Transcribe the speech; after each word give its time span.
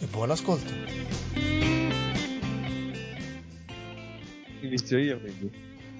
e 0.00 0.06
buon 0.06 0.30
ascolto. 0.30 0.72
Inizio 4.60 4.98
io 4.98 5.20
quindi. 5.20 5.52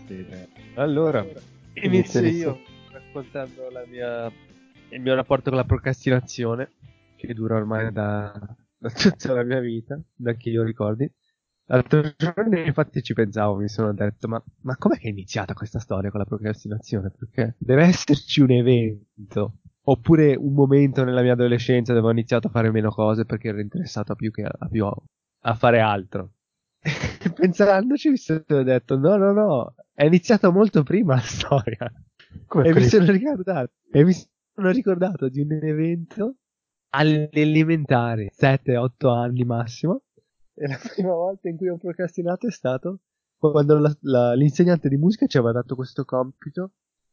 Sì. 0.07 0.27
Allora, 0.75 1.27
inizio 1.75 2.21
io 2.21 2.61
raccontando 2.91 3.71
la 3.71 3.85
mia, 3.87 4.31
il 4.91 5.01
mio 5.01 5.15
rapporto 5.15 5.51
con 5.51 5.59
la 5.59 5.65
procrastinazione, 5.65 6.71
che 7.17 7.35
dura 7.35 7.57
ormai 7.57 7.93
da, 7.93 8.33
da 8.77 8.91
tutta 8.91 9.33
la 9.33 9.43
mia 9.43 9.61
vita, 9.61 10.01
da 10.15 10.35
che 10.35 10.51
io 10.51 10.63
ricordi. 10.63 11.11
L'altro 11.67 12.13
giorno 12.17 12.59
infatti 12.59 13.03
ci 13.03 13.15
pensavo, 13.15 13.57
mi 13.57 13.69
sono 13.69 13.95
detto, 13.95 14.29
ma, 14.29 14.43
ma 14.63 14.77
com'è 14.77 14.99
che 14.99 15.09
è 15.09 15.11
iniziata 15.11 15.55
questa 15.55 15.79
storia 15.79 16.11
con 16.11 16.21
la 16.21 16.27
procrastinazione? 16.27 17.11
Perché 17.11 17.57
deve 17.59 17.85
esserci 17.85 18.43
un 18.43 18.51
evento, 18.51 19.61
oppure 19.85 20.35
un 20.35 20.55
momento 20.55 21.05
nella 21.05 21.23
mia 21.23 21.33
adolescenza 21.33 21.93
dove 21.93 22.09
ho 22.09 22.13
iniziato 22.13 22.47
a 22.47 22.51
fare 22.51 22.71
meno 22.71 22.91
cose 22.91 23.25
perché 23.25 23.49
ero 23.49 23.61
interessato 23.61 24.13
a 24.13 24.15
più 24.15 24.31
che 24.31 24.43
a, 24.43 24.69
più 24.69 24.87
a, 24.87 25.55
fare 25.55 25.81
altro. 25.81 26.33
Pensandoci 27.35 28.11
mi 28.11 28.17
sono 28.17 28.63
detto, 28.63 28.99
no, 28.99 29.17
no, 29.17 29.33
no, 29.33 29.75
è 29.93 30.05
iniziata 30.05 30.51
molto 30.51 30.83
prima 30.83 31.15
la 31.15 31.21
storia. 31.21 31.93
Come 32.47 32.65
e 32.69 32.71
prima? 32.71 32.85
mi 32.85 32.91
sono 32.91 33.11
ricordato, 33.11 33.73
e 33.91 34.05
mi 34.05 34.13
sono 34.13 34.71
ricordato 34.71 35.29
di 35.29 35.41
un 35.41 35.53
evento 35.53 36.37
alle 36.91 37.29
elementari, 37.33 38.31
7-8 38.33 39.09
anni 39.09 39.45
massimo, 39.45 40.03
e 40.55 40.69
la 40.69 40.79
prima 40.79 41.13
volta 41.13 41.49
in 41.49 41.57
cui 41.57 41.69
ho 41.69 41.77
procrastinato 41.77 42.47
è 42.47 42.51
stato 42.51 43.01
quando 43.37 43.79
la- 43.79 43.97
la- 44.03 44.35
l'insegnante 44.35 44.89
di 44.89 44.97
musica 44.97 45.27
ci 45.27 45.37
aveva 45.37 45.53
dato 45.53 45.75
questo 45.75 46.05
compito 46.05 46.73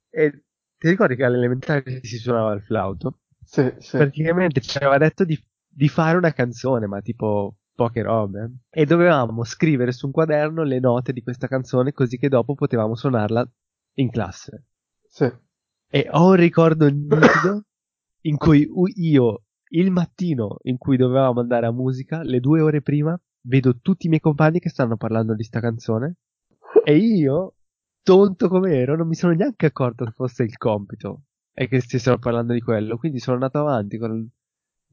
e 0.09 0.43
ti 0.81 0.89
ricordi 0.89 1.15
che 1.15 1.23
all'elementare 1.23 1.99
si 2.01 2.17
suonava 2.17 2.53
il 2.53 2.63
flauto? 2.63 3.19
Sì, 3.43 3.71
sì. 3.77 3.97
Praticamente 3.97 4.61
ci 4.61 4.77
aveva 4.77 4.97
detto 4.97 5.23
di, 5.23 5.39
di 5.67 5.87
fare 5.87 6.17
una 6.17 6.33
canzone, 6.33 6.87
ma 6.87 7.01
tipo 7.01 7.57
poche 7.75 8.01
robe. 8.01 8.51
E 8.67 8.85
dovevamo 8.85 9.43
scrivere 9.43 9.91
su 9.91 10.07
un 10.07 10.11
quaderno 10.11 10.63
le 10.63 10.79
note 10.79 11.13
di 11.13 11.21
questa 11.21 11.45
canzone 11.45 11.91
così 11.91 12.17
che 12.17 12.29
dopo 12.29 12.55
potevamo 12.55 12.95
suonarla 12.95 13.47
in 13.97 14.09
classe. 14.09 14.65
sì. 15.07 15.31
E 15.93 16.07
ho 16.09 16.29
un 16.29 16.35
ricordo 16.35 16.87
nitido 16.87 17.65
in 18.21 18.37
cui 18.37 18.67
io, 18.95 19.43
il 19.73 19.91
mattino 19.91 20.57
in 20.63 20.79
cui 20.79 20.97
dovevamo 20.97 21.41
andare 21.41 21.67
a 21.67 21.71
musica, 21.71 22.23
le 22.23 22.39
due 22.39 22.59
ore 22.61 22.81
prima, 22.81 23.15
vedo 23.41 23.77
tutti 23.81 24.07
i 24.07 24.09
miei 24.09 24.21
compagni 24.21 24.59
che 24.59 24.69
stanno 24.69 24.97
parlando 24.97 25.35
di 25.35 25.43
sta 25.43 25.59
canzone 25.59 26.15
e 26.83 26.95
io, 26.95 27.53
tonto 28.03 28.47
come 28.47 28.75
ero, 28.75 28.95
non 28.95 29.07
mi 29.07 29.15
sono 29.15 29.33
neanche 29.33 29.67
accorto 29.67 30.05
che 30.05 30.11
fosse 30.11 30.43
il 30.43 30.57
compito 30.57 31.23
e 31.53 31.67
che 31.67 31.79
stessero 31.81 32.17
parlando 32.19 32.53
di 32.53 32.61
quello. 32.61 32.97
Quindi 32.97 33.19
sono 33.19 33.35
andato 33.35 33.59
avanti 33.59 33.97
con 33.97 34.27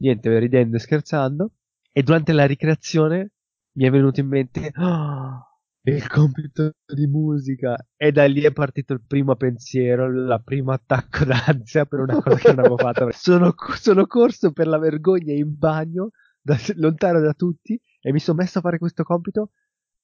niente, 0.01 0.39
ridendo 0.39 0.77
e 0.77 0.81
scherzando. 0.81 1.53
E 1.93 2.03
durante 2.03 2.33
la 2.33 2.47
ricreazione 2.47 3.33
mi 3.73 3.85
è 3.85 3.91
venuto 3.91 4.21
in 4.21 4.29
mente 4.29 4.71
"Ah, 4.75 5.43
il 5.83 6.07
compito 6.07 6.73
di 6.87 7.07
musica. 7.07 7.77
E 7.97 8.13
da 8.13 8.25
lì 8.27 8.43
è 8.43 8.53
partito 8.53 8.93
il 8.93 9.03
primo 9.07 9.35
pensiero, 9.37 10.07
il 10.07 10.41
primo 10.45 10.73
attacco 10.73 11.25
d'ansia 11.25 11.87
per 11.87 12.01
una 12.01 12.21
cosa 12.21 12.37
che 12.37 12.49
non 12.49 12.59
avevo 12.61 12.77
fatto. 12.77 13.09
Sono, 13.13 13.55
sono 13.81 14.07
corso 14.07 14.53
per 14.53 14.67
la 14.67 14.79
vergogna 14.79 15.33
in 15.33 15.57
bagno, 15.57 16.11
da- 16.41 16.57
lontano 16.77 17.21
da 17.21 17.33
tutti, 17.35 17.81
e 18.01 18.13
mi 18.13 18.19
sono 18.21 18.39
messo 18.39 18.59
a 18.59 18.63
fare 18.63 18.79
questo 18.79 19.03
compito. 19.03 19.51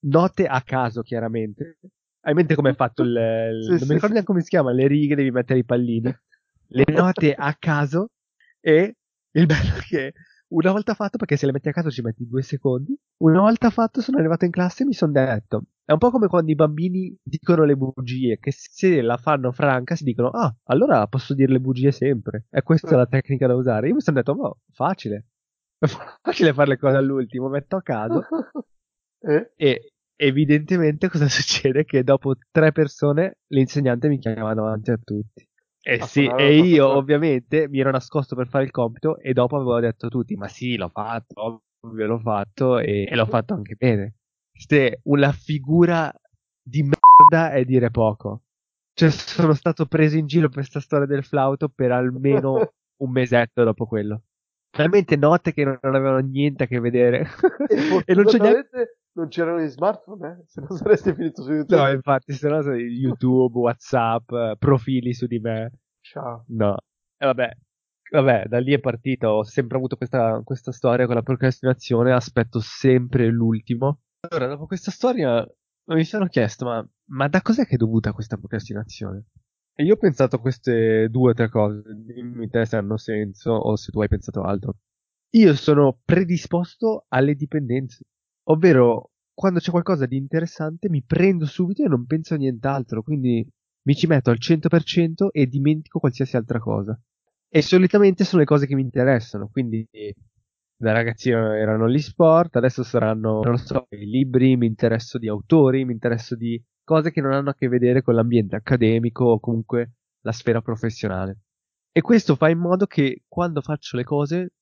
Note 0.07 0.47
a 0.47 0.63
caso, 0.63 1.03
chiaramente. 1.03 1.79
Hai 2.25 2.31
in 2.31 2.37
mente 2.39 2.55
come 2.55 2.71
è 2.71 2.75
fatto 2.75 3.03
il. 3.03 3.59
Sì, 3.63 3.69
non 3.69 3.79
sì, 3.79 3.85
mi 3.87 3.95
ricordo 3.95 4.15
neanche 4.15 4.25
come 4.25 4.41
si 4.41 4.49
chiama, 4.49 4.73
le 4.73 4.87
righe, 4.87 5.15
devi 5.15 5.31
mettere 5.31 5.59
i 5.59 5.65
pallini. 5.65 6.17
Le 6.69 6.85
note 6.93 7.35
a 7.35 7.55
caso. 7.59 8.09
E 8.61 8.97
il 9.33 9.47
bello 9.47 9.77
è 9.77 9.81
che 9.81 10.13
una 10.49 10.73
volta 10.73 10.95
fatto, 10.95 11.19
perché 11.19 11.37
se 11.37 11.45
le 11.45 11.53
metti 11.53 11.69
a 11.69 11.73
caso 11.73 11.91
ci 11.91 12.01
metti 12.01 12.27
due 12.27 12.41
secondi, 12.41 12.97
una 13.19 13.41
volta 13.41 13.69
fatto 13.69 14.01
sono 14.01 14.17
arrivato 14.17 14.47
in 14.47 14.51
classe 14.51 14.85
e 14.85 14.87
mi 14.87 14.95
sono 14.95 15.13
detto, 15.13 15.65
è 15.85 15.93
un 15.93 15.99
po' 15.99 16.11
come 16.11 16.29
quando 16.29 16.51
i 16.51 16.55
bambini 16.55 17.15
dicono 17.23 17.65
le 17.65 17.77
bugie, 17.77 18.39
che 18.39 18.53
se 18.53 19.03
la 19.03 19.19
fanno 19.19 19.53
franca 19.53 19.95
si 19.95 20.05
dicono, 20.05 20.29
ah, 20.31 20.55
allora 20.65 21.07
posso 21.09 21.35
dire 21.35 21.53
le 21.53 21.61
bugie 21.61 21.93
sempre, 21.93 22.47
e 22.49 22.63
questa 22.63 22.89
è 22.89 22.97
la 22.97 23.07
tecnica 23.07 23.47
da 23.47 23.55
usare. 23.55 23.89
Io 23.89 23.95
mi 23.95 24.01
sono 24.01 24.17
detto, 24.17 24.35
boh, 24.35 24.61
facile, 24.73 25.27
è 25.79 25.87
facile 26.23 26.55
fare 26.55 26.71
le 26.71 26.79
cose 26.79 26.97
all'ultimo, 26.97 27.49
metto 27.49 27.77
a 27.77 27.83
caso, 27.83 28.25
E? 29.27 29.53
e 29.57 29.94
evidentemente 30.17 31.09
cosa 31.09 31.29
succede? 31.29 31.85
Che 31.85 32.03
dopo 32.05 32.35
tre 32.51 32.73
persone 32.73 33.39
l'insegnante 33.49 34.09
mi 34.09 34.19
chiama 34.19 34.55
davanti 34.55 34.91
a 34.91 34.99
tutti. 35.03 35.47
E, 35.87 35.99
Ah, 35.99 36.07
sì, 36.07 36.33
e 36.35 36.57
io 36.57 36.87
tastiera. 36.87 36.97
ovviamente 36.97 37.69
mi 37.69 37.79
ero 37.81 37.91
nascosto 37.91 38.35
per 38.35 38.49
fare 38.49 38.65
il 38.65 38.71
compito 38.71 39.19
e 39.19 39.33
dopo 39.33 39.57
avevo 39.57 39.79
detto 39.81 40.07
a 40.07 40.09
tutti, 40.09 40.35
ma 40.37 40.49
sì, 40.49 40.77
l'ho 40.77 40.89
fatto, 40.89 41.63
ovvio 41.81 42.07
l'ho 42.07 42.19
fatto 42.21 42.79
e, 42.79 43.07
e 43.09 43.15
l'ho 43.15 43.27
fatto 43.27 43.55
anche 43.55 43.75
bene. 43.77 44.15
Ste, 44.53 45.01
una 45.05 45.33
figura 45.33 46.13
di 46.63 46.83
merda 46.83 47.53
è 47.53 47.65
dire 47.65 47.91
poco. 47.91 48.43
Cioè, 48.95 49.11
sono 49.11 49.55
stato 49.55 49.87
preso 49.87 50.17
in 50.17 50.27
giro 50.27 50.47
per 50.49 50.59
questa 50.59 50.81
storia 50.81 51.07
del 51.07 51.25
flauto 51.25 51.69
per 51.69 51.91
almeno 51.93 52.73
un 53.03 53.11
mesetto 53.11 53.65
dopo 53.65 53.87
quello. 53.87 54.23
Veramente 54.77 55.17
note 55.17 55.53
che 55.53 55.65
non 55.65 55.79
avevano 55.83 56.19
niente 56.19 56.65
a 56.65 56.67
che 56.67 56.81
vedere. 56.81 57.27
E 57.67 57.77
e 58.07 58.15
non 58.15 58.25
c'è 58.25 58.39
fortunatamente 58.39 58.97
non 59.15 59.29
c'erano 59.29 59.61
gli 59.61 59.69
smartphone, 59.69 60.29
eh? 60.29 60.45
Se 60.47 60.61
no 60.61 60.69
saresti 60.77 61.15
finito 61.15 61.43
su 61.43 61.53
YouTube. 61.53 61.81
No, 61.81 61.91
infatti, 61.91 62.33
se 62.33 62.49
no 62.49 62.61
YouTube, 62.75 63.59
Whatsapp, 63.59 64.31
eh, 64.31 64.57
profili 64.59 65.13
su 65.15 65.27
di 65.27 65.39
me. 65.39 65.73
Ciao. 66.01 66.45
No. 66.49 66.77
E 67.17 67.27
vabbè, 67.27 67.51
vabbè, 68.11 68.45
da 68.47 68.59
lì 68.59 68.73
è 68.73 68.81
partito. 68.81 69.29
Ho 69.29 69.45
sempre 69.45 69.77
avuto 69.77 69.97
questa, 69.97 70.41
questa 70.45 70.73
storia 70.73 71.07
con 71.07 71.15
la 71.15 71.23
procrastinazione. 71.23 72.13
Aspetto 72.13 72.61
sempre 72.61 73.29
l'ultimo. 73.29 74.01
Allora, 74.29 74.49
dopo 74.49 74.67
questa 74.67 74.91
storia 74.91 75.47
mi 75.87 76.05
sono 76.05 76.27
chiesto, 76.27 76.65
ma, 76.65 76.89
ma 77.11 77.29
da 77.29 77.43
cos'è 77.43 77.67
che 77.67 77.75
è 77.75 77.79
dovuta 77.79 78.13
questa 78.13 78.37
procrastinazione? 78.37 79.27
E 79.77 79.85
io 79.85 79.95
ho 79.95 79.99
pensato 79.99 80.37
a 80.37 80.41
queste 80.41 81.09
due 81.11 81.31
o 81.31 81.35
tre 81.35 81.49
cose. 81.49 81.83
Dimmi 81.95 82.49
te 82.49 82.65
se 82.65 82.77
hanno 82.77 82.97
senso 82.97 83.53
o 83.53 83.77
se 83.77 83.91
tu 83.91 84.01
hai 84.01 84.09
pensato 84.09 84.43
altro. 84.43 84.77
Io 85.31 85.55
sono 85.55 85.99
predisposto 86.05 87.07
alle 87.09 87.35
dipendenze. 87.35 88.05
Ovvero, 88.45 89.11
quando 89.33 89.59
c'è 89.59 89.71
qualcosa 89.71 90.07
di 90.07 90.17
interessante, 90.17 90.89
mi 90.89 91.03
prendo 91.03 91.47
subito 91.47 91.83
e 91.83 91.89
non 91.89 92.07
penso 92.07 92.35
a 92.35 92.37
nient'altro. 92.37 93.03
Quindi 93.03 93.47
mi 93.83 93.95
ci 93.95 94.07
metto 94.07 94.31
al 94.31 94.39
100% 94.39 95.29
e 95.31 95.47
dimentico 95.47 95.99
qualsiasi 95.99 96.37
altra 96.37 96.59
cosa. 96.59 96.99
E 97.49 97.63
solitamente 97.63 98.25
sono 98.25 98.41
le 98.41 98.47
cose 98.47 98.67
che 98.67 98.75
mi 98.75 98.83
interessano. 98.83 99.49
Quindi, 99.49 99.87
da 100.77 100.93
ragazzino 100.93 101.53
erano 101.53 101.89
gli 101.89 102.01
sport, 102.01 102.57
adesso 102.57 102.83
saranno, 102.83 103.41
non 103.43 103.57
so, 103.57 103.87
i 103.91 104.07
libri, 104.07 104.57
mi 104.57 104.67
interesso 104.67 105.19
di 105.19 105.29
autori, 105.29 105.85
mi 105.85 105.93
interesso 105.93 106.35
di 106.37 106.63
cose 106.83 107.11
che 107.11 107.21
non 107.21 107.33
hanno 107.33 107.51
a 107.51 107.55
che 107.55 107.69
vedere 107.69 108.03
con 108.03 108.15
l'ambiente 108.15 108.57
accademico 108.57 109.25
o 109.25 109.41
comunque 109.41 109.93
la 110.21 110.33
sfera 110.33 110.61
professionale. 110.61 111.39
E 111.93 112.01
questo 112.01 112.35
fa 112.35 112.49
in 112.49 112.59
modo 112.59 112.87
che 112.87 113.23
quando 113.29 113.61
faccio 113.61 113.97
le 113.97 114.05
cose 114.05 114.53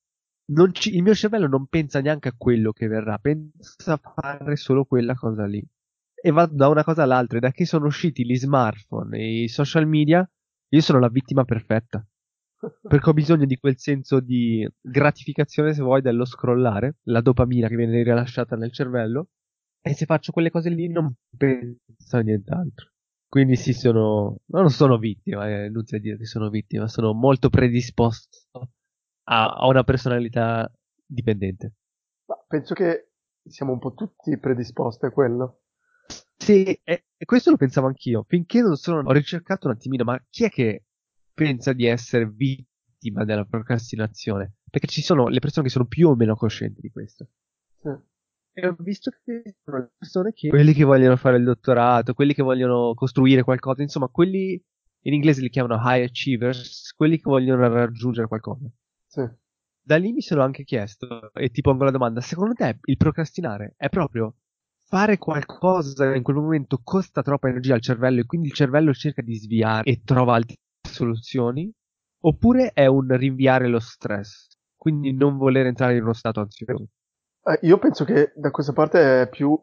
ci- 0.73 0.95
il 0.95 1.03
mio 1.03 1.15
cervello 1.15 1.47
non 1.49 1.67
pensa 1.67 2.01
neanche 2.01 2.29
a 2.29 2.35
quello 2.37 2.73
che 2.73 2.87
verrà, 2.89 3.19
pensa 3.19 3.95
a 3.95 4.01
fare 4.15 4.57
solo 4.57 4.85
quella 4.85 5.15
cosa 5.15 5.47
lì. 5.47 5.65
E 6.15 6.31
vado 6.31 6.55
da 6.55 6.69
una 6.69 6.85
cosa 6.85 7.03
all'altra. 7.03 7.39
Da 7.39 7.51
che 7.53 7.65
sono 7.67 7.87
usciti 7.87 8.25
gli 8.25 8.37
smartphone 8.37 9.19
e 9.19 9.43
i 9.45 9.49
social 9.49 9.87
media, 9.87 10.29
io 10.69 10.81
sono 10.81 10.99
la 10.99 11.09
vittima 11.09 11.45
perfetta. 11.45 12.05
Perché 12.87 13.11
ho 13.11 13.13
bisogno 13.13 13.45
di 13.47 13.57
quel 13.59 13.77
senso 13.79 14.21
di 14.21 14.69
gratificazione, 14.81 15.73
se 15.75 15.83
vuoi, 15.83 16.01
dello 16.03 16.25
scrollare, 16.25 16.97
la 17.05 17.21
dopamina 17.21 17.69
che 17.69 17.77
viene 17.77 18.03
rilasciata 18.03 18.55
nel 18.57 18.73
cervello. 18.73 19.29
E 19.81 19.95
se 19.95 20.05
faccio 20.07 20.31
quelle 20.33 20.51
cose 20.51 20.71
lì 20.71 20.89
non 20.89 21.13
penso 21.37 22.17
a 22.17 22.21
nient'altro. 22.21 22.91
Quindi 23.29 23.57
sì, 23.57 23.73
sono. 23.73 24.39
Non 24.47 24.71
sono 24.71 24.99
vittima, 24.99 25.49
è 25.49 25.65
inutile 25.67 26.01
dire 26.01 26.17
che 26.19 26.27
sono 26.27 26.51
vittima, 26.51 26.87
sono 26.89 27.13
molto 27.15 27.49
predisposto 27.49 28.39
a, 29.25 29.55
a 29.55 29.67
una 29.67 29.85
personalità 29.85 30.71
dipendente. 31.05 31.75
Ma 32.27 32.37
penso 32.47 32.75
che 32.75 33.13
siamo 33.45 33.73
un 33.73 33.79
po' 33.79 33.95
tutti 33.95 34.39
predisposti 34.39 35.07
a 35.07 35.11
quello. 35.11 35.63
Sì, 36.37 36.65
e, 36.83 37.07
e 37.17 37.25
questo 37.25 37.51
lo 37.51 37.57
pensavo 37.57 37.87
anch'io. 37.87 38.25
Finché 38.27 38.61
non 38.61 38.77
sono. 38.77 39.01
Ho 39.09 39.13
ricercato 39.13 39.69
un 39.69 39.75
attimino, 39.75 40.05
ma 40.05 40.21
chi 40.29 40.45
è 40.45 40.49
che 40.49 40.87
pensa 41.33 41.73
di 41.73 41.87
essere 41.87 42.29
vittima 42.29 43.25
della 43.25 43.45
procrastinazione? 43.45 44.55
Perché 44.71 44.87
ci 44.87 45.03
sono 45.03 45.29
le 45.29 45.39
persone 45.39 45.67
che 45.67 45.73
sono 45.73 45.87
più 45.87 46.09
o 46.09 46.17
meno 46.17 46.35
coscienti 46.35 46.81
di 46.81 46.91
questo. 46.91 47.29
Sì. 47.81 47.89
E 48.55 48.67
ho 48.67 48.77
visto 48.79 49.11
che 49.25 49.57
sono 49.63 49.79
le 49.79 49.93
persone 49.97 50.33
che, 50.33 50.49
quelli 50.49 50.75
che 50.75 50.85
vogliono 50.85 51.17
fare 51.17 51.39
il 51.39 51.45
dottorato, 51.45 52.13
quelli 52.13 52.35
che 52.35 52.43
vogliono 52.43 52.93
costruire 52.95 53.43
qualcosa, 53.45 53.83
insomma, 53.83 54.09
quelli 54.09 54.63
in 55.05 55.15
inglese 55.15 55.41
li 55.41 55.49
chiamano 55.49 55.81
high 55.83 56.05
achievers, 56.05 56.93
quelli 56.93 57.17
che 57.17 57.23
vogliono 57.25 57.67
raggiungere 57.69 58.29
qualcosa. 58.29 58.71
Sì. 59.13 59.29
Da 59.85 59.97
lì 59.97 60.13
mi 60.13 60.23
sono 60.23 60.43
anche 60.43 60.65
chiesto 60.65 61.35
e 61.35 61.51
ti 61.51 61.61
pongo 61.61 61.85
la 61.85 61.91
domanda, 61.91 62.23
secondo 62.23 62.55
te 62.55 62.79
il 62.85 62.97
procrastinare 62.97 63.75
è 63.77 63.91
proprio 63.91 64.37
fare 64.85 65.19
qualcosa 65.19 66.15
in 66.15 66.23
quel 66.23 66.37
momento 66.37 66.81
costa 66.83 67.21
troppa 67.21 67.49
energia 67.49 67.75
al 67.75 67.83
cervello 67.83 68.21
e 68.21 68.25
quindi 68.25 68.47
il 68.47 68.55
cervello 68.55 68.95
cerca 68.95 69.21
di 69.21 69.35
sviare 69.35 69.83
e 69.91 70.01
trova 70.03 70.37
altre 70.37 70.57
soluzioni? 70.81 71.71
Oppure 72.21 72.71
è 72.73 72.87
un 72.87 73.15
rinviare 73.15 73.69
lo 73.69 73.81
stress, 73.81 74.57
quindi 74.77 75.13
non 75.13 75.37
voler 75.37 75.67
entrare 75.67 75.97
in 75.97 76.05
uno 76.05 76.15
stato 76.15 76.41
ansioso? 76.41 76.87
Eh, 77.45 77.59
io 77.63 77.77
penso 77.77 78.05
che 78.05 78.33
da 78.35 78.51
questa 78.51 78.73
parte 78.73 79.23
è 79.23 79.29
più 79.29 79.61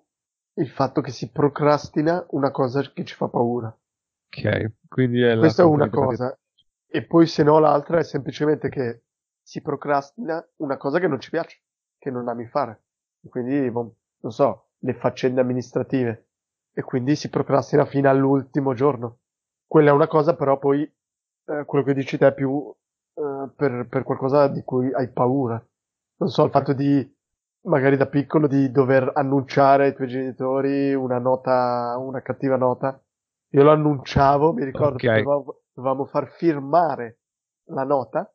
il 0.58 0.70
fatto 0.70 1.02
che 1.02 1.10
si 1.10 1.32
procrastina 1.32 2.24
una 2.32 2.52
cosa 2.52 2.82
che 2.92 3.04
ci 3.04 3.16
fa 3.16 3.30
paura. 3.30 3.68
Ok, 4.28 4.74
quindi 4.88 5.22
è 5.22 5.36
Questa 5.38 5.64
è 5.64 5.66
una 5.66 5.90
cosa. 5.90 6.38
E 6.86 7.06
poi 7.08 7.26
se 7.26 7.42
no 7.42 7.58
l'altra 7.58 7.98
è 7.98 8.04
semplicemente 8.04 8.70
che 8.70 9.06
si 9.50 9.64
procrastina 9.64 10.48
una 10.58 10.78
cosa 10.78 11.00
che 11.00 11.08
non 11.08 11.20
ci 11.20 11.32
piace, 11.32 11.64
che 11.98 12.12
non 12.12 12.28
ami 12.28 12.46
fare. 12.46 12.84
E 13.24 13.30
quindi, 13.30 13.72
boh, 13.72 13.96
non 14.20 14.32
so, 14.32 14.68
le 14.78 14.94
faccende 14.94 15.42
amministrative. 15.42 16.28
E 16.72 16.84
quindi 16.84 17.16
si 17.16 17.30
procrastina 17.30 17.86
fino 17.86 18.08
all'ultimo 18.12 18.76
giorno. 18.76 19.22
Quella 19.66 19.90
è 19.90 19.94
una 19.94 20.08
cosa, 20.08 20.36
però 20.36 20.60
poi 20.60 20.84
eh, 20.84 21.64
quello 21.66 21.84
che 21.84 21.96
dici 21.96 22.20
te 22.20 22.28
è 22.28 22.34
più 22.36 22.72
eh, 23.16 23.50
per, 23.56 23.88
per 23.90 24.04
qualcosa 24.04 24.48
di 24.50 24.62
cui 24.64 24.94
hai 24.94 25.10
paura. 25.12 25.60
Non 26.18 26.30
so, 26.30 26.44
il 26.44 26.52
fatto 26.52 26.74
di 26.74 27.18
magari 27.62 27.98
da 27.98 28.06
piccolo 28.06 28.46
di 28.46 28.70
dover 28.70 29.12
annunciare 29.16 29.86
ai 29.86 29.96
tuoi 29.96 30.10
genitori 30.10 30.94
una 30.94 31.18
nota, 31.18 31.96
una 31.98 32.22
cattiva 32.22 32.56
nota. 32.56 33.02
Io 33.54 33.64
lo 33.64 33.72
annunciavo, 33.72 34.54
mi 34.54 34.64
ricordo 34.64 34.94
Ok. 34.94 35.00
che 35.00 35.08
dovevamo, 35.08 35.62
dovevamo 35.74 36.06
far 36.06 36.28
firmare 36.38 37.22
la 37.72 37.84
nota, 37.84 38.32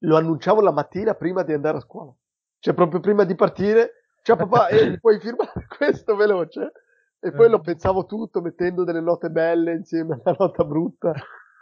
lo 0.00 0.16
annunciavo 0.16 0.60
la 0.60 0.72
mattina 0.72 1.14
prima 1.14 1.42
di 1.42 1.52
andare 1.52 1.78
a 1.78 1.80
scuola. 1.80 2.12
Cioè 2.58 2.74
proprio 2.74 3.00
prima 3.00 3.24
di 3.24 3.34
partire, 3.34 4.04
ciao 4.22 4.36
papà, 4.36 4.68
e 4.68 4.88
mi 4.90 4.98
puoi 4.98 5.18
firmare 5.20 5.66
questo 5.76 6.16
veloce? 6.16 6.72
E 7.18 7.32
poi 7.32 7.48
lo 7.48 7.60
pensavo 7.60 8.04
tutto 8.06 8.40
mettendo 8.40 8.84
delle 8.84 9.00
note 9.00 9.30
belle 9.30 9.72
insieme 9.72 10.14
a 10.14 10.20
una 10.24 10.36
nota 10.38 10.64
brutta. 10.64 11.12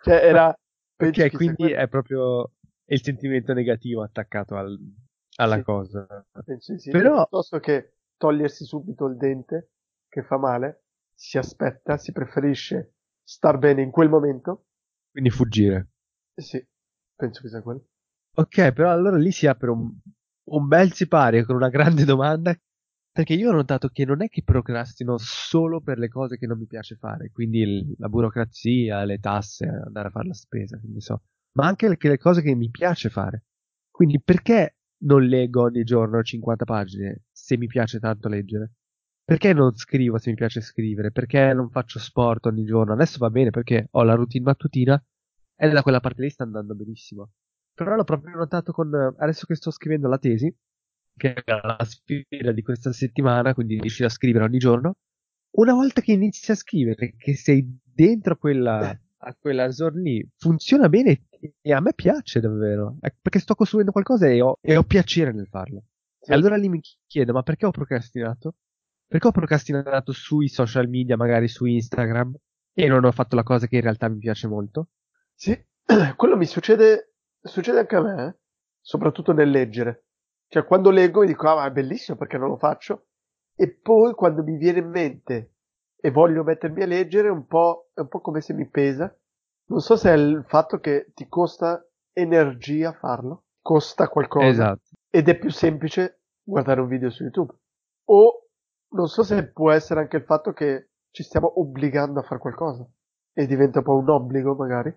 Cioè 0.03 0.15
era... 0.27 0.57
che 0.97 1.31
quindi 1.31 1.71
è 1.71 1.89
proprio 1.89 2.51
il 2.87 3.03
sentimento 3.03 3.53
negativo 3.55 4.03
attaccato 4.03 4.57
al- 4.57 4.79
alla 5.37 5.57
Sì. 5.57 5.63
cosa. 5.63 6.27
Penso 6.45 6.73
di 6.73 6.79
sì. 6.79 6.91
Però- 6.91 7.15
Piuttosto 7.23 7.59
che 7.61 7.95
togliersi 8.17 8.65
subito 8.65 9.07
il 9.07 9.17
dente, 9.17 9.71
che 10.09 10.23
fa 10.23 10.37
male, 10.37 10.85
si 11.15 11.39
aspetta, 11.39 11.97
si 11.97 12.13
preferisce 12.13 12.95
star 13.23 13.59
bene 13.59 13.83
in 13.83 13.91
quel 13.91 14.09
momento. 14.09 14.67
Quindi 15.11 15.31
fuggire. 15.31 15.89
Eh 16.35 16.43
Sì, 16.43 16.67
penso 17.15 17.41
che 17.41 17.49
sia 17.49 17.63
quello. 17.63 17.85
Ok, 18.37 18.73
però 18.73 18.91
allora 18.91 19.17
lì 19.17 19.31
si 19.31 19.47
apre 19.47 19.71
un, 19.71 19.93
un 20.51 20.67
bel 20.69 20.93
sipario 20.93 21.45
con 21.45 21.57
una 21.57 21.69
grande 21.69 22.05
domanda. 22.05 22.55
Perché 23.13 23.35
io 23.35 23.51
ho 23.51 23.53
notato 23.55 23.89
che 23.91 24.05
non 24.05 24.23
è 24.23 24.29
che 24.29 24.43
procrastino 24.43 25.17
solo 25.19 25.81
per 25.81 25.99
le 25.99 26.09
cose 26.09 26.37
che 26.37 26.47
non 26.49 26.59
mi 26.59 26.67
piace 26.67 26.97
fare, 26.97 27.31
quindi 27.31 27.61
il- 27.61 27.95
la 27.99 28.09
burocrazia, 28.09 29.05
le 29.05 29.19
tasse, 29.21 29.67
andare 29.67 30.09
a 30.09 30.11
fare 30.11 30.27
la 30.29 30.35
spesa, 30.35 30.81
so, 30.99 31.23
ma 31.53 31.67
anche 31.69 31.89
le, 31.89 31.97
le 32.01 32.19
cose 32.19 32.43
che 32.43 32.55
mi 32.57 32.71
piace 32.71 33.11
fare. 33.11 33.45
Quindi 33.91 34.21
perché 34.21 34.79
non 35.05 35.23
leggo 35.23 35.63
ogni 35.63 35.85
giorno 35.85 36.23
50 36.25 36.65
pagine 36.65 37.23
se 37.31 37.57
mi 37.57 37.67
piace 37.69 38.01
tanto 38.01 38.29
leggere? 38.29 38.73
Perché 39.25 39.53
non 39.53 39.77
scrivo 39.77 40.19
se 40.19 40.31
mi 40.31 40.37
piace 40.37 40.61
scrivere? 40.61 41.13
Perché 41.13 41.53
non 41.55 41.71
faccio 41.71 42.01
sport 42.01 42.47
ogni 42.47 42.65
giorno? 42.65 42.95
Adesso 42.95 43.19
va 43.19 43.31
bene 43.31 43.51
perché 43.51 43.87
ho 43.93 44.03
la 44.03 44.15
routine 44.15 44.45
mattutina 44.45 45.01
e 45.57 45.69
da 45.71 45.83
quella 45.83 46.01
parte 46.01 46.23
lì 46.23 46.31
sta 46.31 46.43
andando 46.43 46.75
benissimo. 46.75 47.31
Però 47.75 47.97
l'ho 47.97 48.05
proprio 48.05 48.37
notato 48.37 48.73
con 48.73 48.95
adesso 49.19 49.47
che 49.47 49.57
sto 49.57 49.71
scrivendo 49.71 50.09
la 50.09 50.19
tesi, 50.19 50.55
che 51.17 51.35
è 51.35 51.43
la 51.47 51.85
sfida 51.85 52.53
di 52.53 52.63
questa 52.63 52.93
settimana, 52.93 53.55
quindi 53.55 53.81
riesci 53.81 54.05
a 54.05 54.09
scrivere 54.09 54.45
ogni 54.45 54.59
giorno. 54.59 54.97
Una 55.57 55.75
volta 55.75 56.01
che 56.01 56.13
inizi 56.13 56.51
a 56.51 56.55
scrivere, 56.55 57.15
che 57.17 57.35
sei 57.35 57.79
dentro 57.83 58.37
quella, 58.37 58.99
a 59.19 59.37
quella 59.39 59.71
zona 59.71 60.01
lì, 60.01 60.27
funziona 60.37 60.89
bene 60.89 61.27
e 61.61 61.73
a 61.73 61.81
me 61.81 61.95
piace 61.95 62.41
davvero. 62.41 62.97
Perché 63.01 63.39
sto 63.39 63.55
costruendo 63.55 63.93
qualcosa 63.93 64.29
e 64.29 64.41
ho, 64.41 64.59
e 64.61 64.77
ho 64.77 64.83
piacere 64.85 65.33
nel 65.33 65.47
farlo. 65.49 65.85
Sì. 66.21 66.31
E 66.31 66.35
allora 66.35 66.57
lì 66.57 66.69
mi 66.69 66.81
chiedo, 67.07 67.33
ma 67.33 67.43
perché 67.43 67.67
ho 67.67 67.71
procrastinato? 67.71 68.57
Perché 69.07 69.29
ho 69.29 69.33
procrastinato 69.33 70.13
sui 70.13 70.49
social 70.49 70.89
media, 70.89 71.17
magari 71.17 71.49
su 71.49 71.67
Instagram, 71.67 72.35
e 72.73 72.89
non 72.89 73.05
ho 73.05 73.13
fatto 73.13 73.37
la 73.37 73.43
cosa 73.43 73.67
che 73.67 73.77
in 73.77 73.83
realtà 73.83 74.09
mi 74.09 74.19
piace 74.19 74.49
molto? 74.49 74.89
Sì, 75.35 75.57
quello 76.17 76.37
mi 76.37 76.47
succede, 76.47 77.14
succede 77.49 77.81
anche 77.81 77.97
a 77.97 78.03
me, 78.03 78.27
eh. 78.27 78.35
soprattutto 78.81 79.33
nel 79.33 79.51
leggere. 79.51 80.07
Cioè, 80.49 80.65
quando 80.65 80.91
leggo 80.91 81.21
mi 81.21 81.27
dico, 81.27 81.49
ah, 81.49 81.55
ma 81.55 81.67
è 81.67 81.71
bellissimo 81.71 82.17
perché 82.17 82.39
non 82.39 82.49
lo 82.49 82.57
faccio. 82.57 83.07
E 83.55 83.71
poi 83.71 84.15
quando 84.15 84.43
mi 84.43 84.57
viene 84.57 84.81
in 84.81 84.89
mente 84.89 85.55
e 85.97 86.11
voglio 86.11 86.43
mettermi 86.43 86.83
a 86.83 86.87
leggere, 86.87 87.29
un 87.29 87.47
po', 87.47 87.91
è 87.95 88.01
un 88.01 88.09
po' 88.09 88.21
come 88.21 88.41
se 88.41 88.53
mi 88.53 88.69
pesa. 88.69 89.15
Non 89.67 89.81
so 89.81 89.97
se 89.97 90.11
è 90.11 90.15
il 90.15 90.45
fatto 90.47 90.79
che 90.79 91.13
ti 91.15 91.27
costa 91.29 91.87
energia 92.13 92.93
farlo, 92.93 93.45
costa 93.61 94.09
qualcosa. 94.09 94.47
Esatto. 94.47 94.91
ed 95.11 95.29
è 95.29 95.39
più 95.39 95.51
semplice 95.51 96.21
guardare 96.43 96.81
un 96.81 96.89
video 96.89 97.11
su 97.11 97.23
YouTube. 97.23 97.53
O 98.07 98.49
non 98.91 99.07
so 99.09 99.23
se 99.23 99.51
può 99.51 99.71
essere 99.71 100.01
anche 100.01 100.17
il 100.17 100.25
fatto 100.25 100.53
che 100.53 100.91
ci 101.11 101.23
stiamo 101.23 101.61
obbligando 101.61 102.21
a 102.21 102.23
fare 102.23 102.41
qualcosa 102.41 102.87
e 103.33 103.47
diventa 103.47 103.79
un 103.79 103.85
po' 103.85 103.97
un 103.97 104.09
obbligo 104.09 104.55
magari 104.55 104.95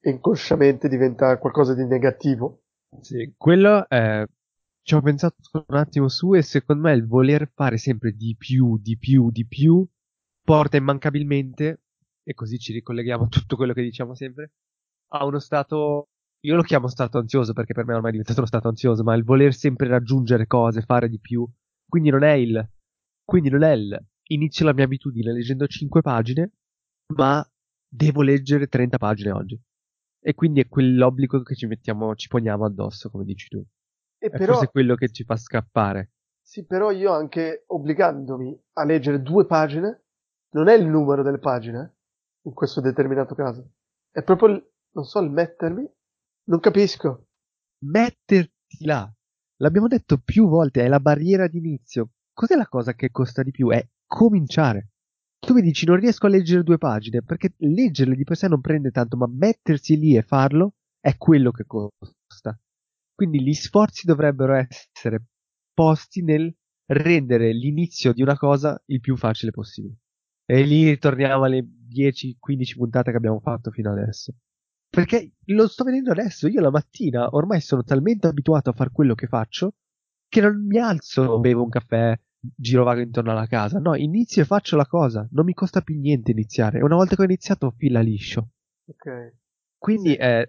e 0.00 0.10
inconsciamente 0.10 0.88
diventa 0.88 1.38
qualcosa 1.38 1.74
di 1.74 1.84
negativo. 1.84 2.62
Sì, 3.00 3.34
quello 3.36 3.88
è... 3.88 4.24
Ci 4.82 4.94
ho 4.94 5.00
pensato 5.00 5.36
un 5.66 5.76
attimo 5.76 6.06
su 6.08 6.34
e 6.34 6.42
secondo 6.42 6.82
me 6.82 6.92
il 6.92 7.06
voler 7.06 7.50
fare 7.52 7.76
sempre 7.76 8.12
di 8.12 8.36
più, 8.38 8.78
di 8.78 8.96
più, 8.96 9.32
di 9.32 9.44
più 9.44 9.84
porta 10.46 10.76
immancabilmente, 10.76 11.80
e 12.22 12.34
così 12.34 12.56
ci 12.58 12.72
ricolleghiamo 12.72 13.24
a 13.24 13.28
tutto 13.28 13.56
quello 13.56 13.72
che 13.72 13.82
diciamo 13.82 14.14
sempre, 14.14 14.52
a 15.08 15.24
uno 15.24 15.40
stato, 15.40 16.10
io 16.44 16.54
lo 16.54 16.62
chiamo 16.62 16.86
stato 16.86 17.18
ansioso 17.18 17.52
perché 17.52 17.74
per 17.74 17.84
me 17.84 17.94
ormai 17.94 18.10
è 18.10 18.12
diventato 18.12 18.38
uno 18.38 18.48
stato 18.48 18.68
ansioso, 18.68 19.02
ma 19.02 19.14
il 19.14 19.24
voler 19.24 19.52
sempre 19.52 19.88
raggiungere 19.88 20.46
cose, 20.46 20.82
fare 20.82 21.08
di 21.08 21.18
più. 21.18 21.44
Quindi 21.88 22.10
non 22.10 22.22
è 22.22 22.32
il, 22.32 22.64
quindi 23.24 23.50
non 23.50 23.64
è 23.64 23.72
il, 23.72 24.06
inizio 24.28 24.64
la 24.64 24.72
mia 24.72 24.84
abitudine 24.84 25.32
leggendo 25.32 25.66
5 25.66 26.00
pagine, 26.00 26.52
ma 27.14 27.44
devo 27.88 28.22
leggere 28.22 28.68
30 28.68 28.98
pagine 28.98 29.30
oggi. 29.32 29.60
E 30.26 30.34
quindi 30.34 30.60
è 30.60 30.68
quell'obbligo 30.68 31.42
che 31.42 31.54
ci 31.54 31.66
mettiamo, 31.66 32.14
ci 32.16 32.26
poniamo 32.26 32.64
addosso, 32.64 33.10
come 33.10 33.24
dici 33.24 33.48
tu. 33.48 33.64
E 34.18 34.28
È 34.28 34.30
però, 34.30 34.54
forse 34.54 34.70
quello 34.70 34.96
che 34.96 35.10
ci 35.10 35.22
fa 35.24 35.36
scappare. 35.36 36.10
sì, 36.42 36.64
però 36.66 36.90
io 36.90 37.12
anche 37.12 37.64
obbligandomi 37.68 38.60
a 38.74 38.84
leggere 38.84 39.22
due 39.22 39.46
pagine, 39.46 40.04
non 40.50 40.68
è 40.68 40.74
il 40.74 40.86
numero 40.86 41.22
delle 41.22 41.38
pagine, 41.38 41.80
eh, 41.80 42.48
in 42.48 42.54
questo 42.54 42.80
determinato 42.80 43.34
caso. 43.36 43.70
È 44.10 44.22
proprio, 44.24 44.48
il, 44.48 44.70
non 44.94 45.04
so, 45.04 45.20
il 45.20 45.30
mettermi, 45.30 45.88
non 46.48 46.60
capisco. 46.60 47.28
Metterti 47.84 48.84
là. 48.84 49.08
L'abbiamo 49.58 49.86
detto 49.88 50.18
più 50.18 50.48
volte, 50.48 50.84
è 50.84 50.88
la 50.88 51.00
barriera 51.00 51.46
d'inizio. 51.46 52.10
Cos'è 52.32 52.56
la 52.56 52.66
cosa 52.66 52.94
che 52.94 53.10
costa 53.10 53.42
di 53.44 53.50
più? 53.52 53.70
È 53.70 53.86
cominciare. 54.06 54.90
Tu 55.46 55.54
mi 55.54 55.62
dici 55.62 55.86
non 55.86 56.00
riesco 56.00 56.26
a 56.26 56.28
leggere 56.28 56.64
due 56.64 56.76
pagine, 56.76 57.22
perché 57.22 57.54
leggerle 57.58 58.16
di 58.16 58.24
per 58.24 58.36
sé 58.36 58.48
non 58.48 58.60
prende 58.60 58.90
tanto, 58.90 59.16
ma 59.16 59.28
mettersi 59.28 59.96
lì 59.96 60.16
e 60.16 60.22
farlo 60.22 60.74
è 60.98 61.16
quello 61.16 61.52
che 61.52 61.64
costa. 61.64 62.58
Quindi 63.14 63.40
gli 63.40 63.54
sforzi 63.54 64.06
dovrebbero 64.06 64.54
essere 64.54 65.26
posti 65.72 66.22
nel 66.22 66.52
rendere 66.86 67.52
l'inizio 67.52 68.12
di 68.12 68.22
una 68.22 68.36
cosa 68.36 68.82
il 68.86 68.98
più 68.98 69.16
facile 69.16 69.52
possibile. 69.52 69.98
E 70.44 70.64
lì 70.64 70.88
ritorniamo 70.88 71.44
alle 71.44 71.64
10-15 71.64 72.74
puntate 72.76 73.12
che 73.12 73.16
abbiamo 73.16 73.38
fatto 73.38 73.70
fino 73.70 73.92
adesso. 73.92 74.34
Perché 74.88 75.34
lo 75.44 75.68
sto 75.68 75.84
vedendo 75.84 76.10
adesso, 76.10 76.48
io 76.48 76.60
la 76.60 76.70
mattina 76.70 77.28
ormai 77.36 77.60
sono 77.60 77.84
talmente 77.84 78.26
abituato 78.26 78.70
a 78.70 78.72
fare 78.72 78.90
quello 78.90 79.14
che 79.14 79.28
faccio 79.28 79.74
che 80.28 80.40
non 80.40 80.66
mi 80.66 80.78
alzo, 80.78 81.38
bevo 81.38 81.62
un 81.62 81.68
caffè, 81.68 82.18
giro 82.54 82.84
vago 82.84 83.00
intorno 83.00 83.30
alla 83.32 83.46
casa. 83.46 83.78
No, 83.78 83.94
inizio 83.94 84.42
e 84.42 84.44
faccio 84.44 84.76
la 84.76 84.86
cosa. 84.86 85.26
Non 85.32 85.44
mi 85.44 85.54
costa 85.54 85.80
più 85.82 85.98
niente 85.98 86.30
iniziare. 86.32 86.82
Una 86.82 86.96
volta 86.96 87.14
che 87.16 87.22
ho 87.22 87.24
iniziato, 87.24 87.70
fila 87.76 88.00
liscio. 88.00 88.48
Ok. 88.88 89.06
Quindi 89.78 90.10
Sì. 90.10 90.16
è, 90.16 90.48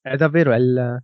è 0.00 0.16
davvero, 0.16 0.52
è 0.52 0.56
il, 0.56 1.02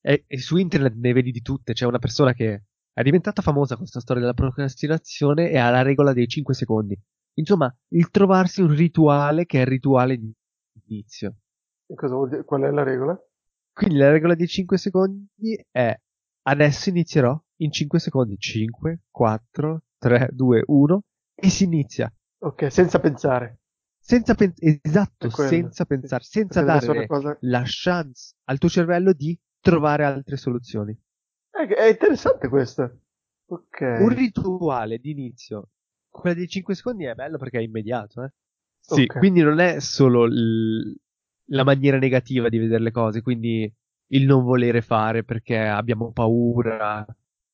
è- 0.00 0.24
su 0.36 0.56
internet 0.56 0.94
ne 0.94 1.12
vedi 1.12 1.30
di 1.32 1.42
tutte. 1.42 1.72
C'è 1.72 1.86
una 1.86 1.98
persona 1.98 2.32
che 2.32 2.64
è 2.92 3.02
diventata 3.02 3.42
famosa 3.42 3.74
con 3.74 3.82
questa 3.82 4.00
storia 4.00 4.22
della 4.22 4.34
procrastinazione 4.34 5.50
e 5.50 5.58
ha 5.58 5.70
la 5.70 5.82
regola 5.82 6.12
dei 6.12 6.26
5 6.28 6.54
secondi. 6.54 6.98
Insomma, 7.34 7.72
il 7.88 8.10
trovarsi 8.10 8.60
un 8.62 8.74
rituale 8.74 9.46
che 9.46 9.58
è 9.58 9.60
il 9.62 9.66
rituale 9.68 10.16
di 10.18 10.32
inizio. 10.88 11.36
E 11.86 11.94
cosa 11.94 12.14
vuol 12.14 12.30
dire? 12.30 12.44
Qual 12.44 12.62
è 12.62 12.70
la 12.70 12.82
regola? 12.82 13.20
Quindi 13.72 13.96
la 13.96 14.10
regola 14.10 14.34
dei 14.34 14.48
5 14.48 14.76
secondi 14.76 15.64
è 15.70 15.96
adesso 16.42 16.88
inizierò 16.88 17.40
in 17.58 17.72
5 17.72 17.98
secondi. 17.98 18.36
5, 18.38 19.00
4, 19.10 19.82
3, 19.98 20.28
2, 20.32 20.62
1 20.66 21.02
e 21.34 21.48
si 21.48 21.64
inizia. 21.64 22.12
Ok, 22.40 22.70
senza 22.70 23.00
pensare. 23.00 23.58
Senza 24.00 24.34
pensare, 24.34 24.80
esatto, 24.82 25.28
senza 25.28 25.84
pensare, 25.84 26.24
senza 26.24 26.62
dare 26.62 27.06
cosa- 27.06 27.36
la 27.42 27.62
chance 27.64 28.34
al 28.44 28.58
tuo 28.58 28.68
cervello 28.68 29.12
di 29.12 29.38
trovare 29.60 30.04
altre 30.04 30.36
soluzioni. 30.36 30.96
È 31.50 31.84
interessante 31.84 32.48
questo. 32.48 33.00
Ok. 33.46 33.80
Un 33.80 34.08
rituale 34.14 34.98
di 34.98 35.10
inizio, 35.10 35.70
quella 36.08 36.36
dei 36.36 36.48
5 36.48 36.74
secondi 36.74 37.04
è 37.04 37.14
bello 37.14 37.36
perché 37.38 37.58
è 37.58 37.62
immediato, 37.62 38.22
eh? 38.22 38.32
Sì, 38.80 39.02
Ok. 39.02 39.18
quindi 39.18 39.42
non 39.42 39.58
è 39.58 39.80
solo 39.80 40.26
l- 40.26 40.94
la 41.50 41.64
maniera 41.64 41.98
negativa 41.98 42.48
di 42.48 42.58
vedere 42.58 42.82
le 42.82 42.90
cose, 42.90 43.20
quindi 43.22 43.70
il 44.10 44.24
non 44.26 44.44
volere 44.44 44.80
fare 44.80 45.24
perché 45.24 45.58
abbiamo 45.58 46.12
paura. 46.12 47.04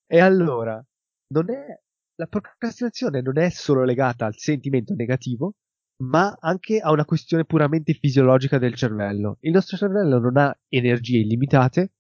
E 0.07 0.21
allora, 0.21 0.85
non 1.29 1.51
è, 1.51 1.81
la 2.17 2.27
procrastinazione 2.27 3.21
non 3.21 3.39
è 3.39 3.51
solo 3.51 3.85
legata 3.85 4.27
al 4.27 4.37
sentimento 4.37 4.95
negativo, 4.95 5.55
ma 6.03 6.37
anche 6.41 6.81
a 6.81 6.91
una 6.91 7.05
questione 7.05 7.45
puramente 7.45 7.95
fisiologica 7.95 8.59
del 8.59 8.75
cervello. 8.75 9.39
Il 9.41 9.53
nostro 9.53 9.77
cervello 9.77 10.19
non 10.19 10.37
ha 10.37 10.57
energie 10.69 11.19
illimitate 11.19 11.93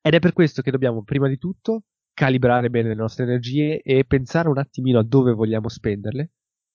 ed 0.00 0.14
è 0.14 0.18
per 0.18 0.32
questo 0.32 0.62
che 0.62 0.70
dobbiamo 0.70 1.02
prima 1.02 1.28
di 1.28 1.38
tutto 1.38 1.84
calibrare 2.12 2.70
bene 2.70 2.88
le 2.88 2.94
nostre 2.94 3.24
energie 3.24 3.80
e 3.82 4.04
pensare 4.04 4.48
un 4.48 4.58
attimino 4.58 4.98
a 4.98 5.04
dove 5.04 5.32
vogliamo 5.32 5.68
spenderle 5.68 6.30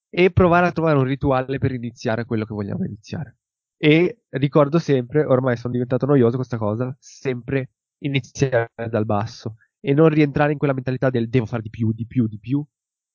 e 0.08 0.30
provare 0.30 0.66
a 0.66 0.72
trovare 0.72 0.98
un 0.98 1.04
rituale 1.04 1.58
per 1.58 1.72
iniziare 1.72 2.24
quello 2.24 2.44
che 2.44 2.54
vogliamo 2.54 2.84
iniziare. 2.84 3.38
E 3.76 4.22
ricordo 4.30 4.78
sempre, 4.78 5.24
ormai 5.24 5.56
sono 5.56 5.72
diventato 5.72 6.06
noioso 6.06 6.36
questa 6.36 6.56
cosa, 6.56 6.94
sempre 6.98 7.70
iniziare 7.98 8.70
dal 8.88 9.04
basso 9.04 9.56
e 9.86 9.94
non 9.94 10.08
rientrare 10.08 10.50
in 10.50 10.58
quella 10.58 10.72
mentalità 10.72 11.10
del 11.10 11.28
devo 11.28 11.46
fare 11.46 11.62
di 11.62 11.70
più, 11.70 11.92
di 11.92 12.06
più, 12.06 12.26
di 12.26 12.40
più, 12.40 12.64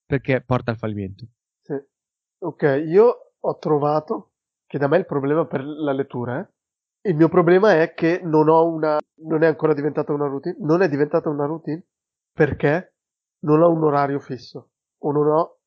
perché 0.06 0.42
porta 0.42 0.72
al 0.72 0.78
fallimento. 0.78 1.28
Sì. 1.60 1.74
Ok, 2.44 2.84
io 2.88 3.34
ho 3.38 3.58
trovato 3.58 4.32
che 4.68 4.78
da 4.78 4.88
me 4.88 4.96
il 4.96 5.06
problema 5.06 5.46
per 5.46 5.66
la 5.66 5.92
lettura, 5.92 6.40
eh, 6.40 7.10
il 7.10 7.18
mio 7.18 7.28
problema 7.28 7.82
è 7.82 7.94
che 7.94 8.22
non 8.24 8.48
ho 8.48 8.66
una, 8.66 8.98
non 9.26 9.44
è 9.44 9.48
ancora 9.48 9.74
diventata 9.74 10.14
una 10.14 10.28
routine, 10.28 10.56
non 10.60 10.82
è 10.82 10.88
diventata 10.88 11.28
una 11.28 11.46
routine 11.46 11.84
perché 12.32 12.94
non 13.40 13.62
ho 13.62 13.70
un 13.70 13.84
orario 13.84 14.20
fisso 14.22 14.70
o 15.00 15.12
non 15.12 15.28
ho 15.28 15.60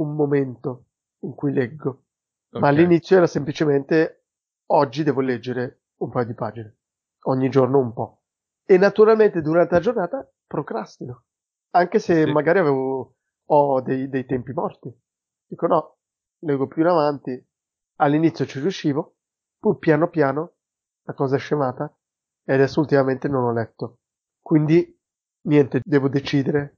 un 0.00 0.16
momento 0.16 0.86
in 1.20 1.36
cui 1.36 1.52
leggo. 1.52 2.02
Ma 2.54 2.58
Ok. 2.58 2.64
all'inizio 2.66 3.16
era 3.16 3.28
semplicemente 3.28 4.24
oggi 4.72 5.04
devo 5.04 5.20
leggere 5.20 5.82
un 5.98 6.10
paio 6.10 6.26
di 6.26 6.34
pagine, 6.34 6.78
ogni 7.26 7.48
giorno 7.48 7.78
un 7.78 7.92
po'. 7.92 8.17
E 8.70 8.76
naturalmente 8.76 9.40
durante 9.40 9.72
la 9.76 9.80
giornata 9.80 10.30
procrastino, 10.46 11.24
anche 11.70 11.98
se 11.98 12.24
Sì. 12.26 12.30
magari 12.30 12.58
avevo, 12.58 13.14
ho 13.46 13.80
dei, 13.80 14.10
dei 14.10 14.26
tempi 14.26 14.52
morti. 14.52 14.94
Dico 15.46 15.66
no, 15.66 15.96
leggo 16.40 16.66
più 16.66 16.82
in 16.82 16.88
avanti, 16.88 17.42
all'inizio 17.96 18.44
ci 18.44 18.60
riuscivo, 18.60 19.16
poi 19.58 19.78
piano 19.78 20.10
piano 20.10 20.56
la 21.04 21.14
cosa 21.14 21.36
è 21.36 21.38
scemata 21.38 21.90
e 22.44 22.52
adesso 22.52 22.80
ultimamente 22.80 23.26
non 23.26 23.44
ho 23.44 23.52
letto. 23.54 24.00
Quindi 24.42 24.94
niente, 25.46 25.80
devo 25.82 26.08
decidere 26.10 26.76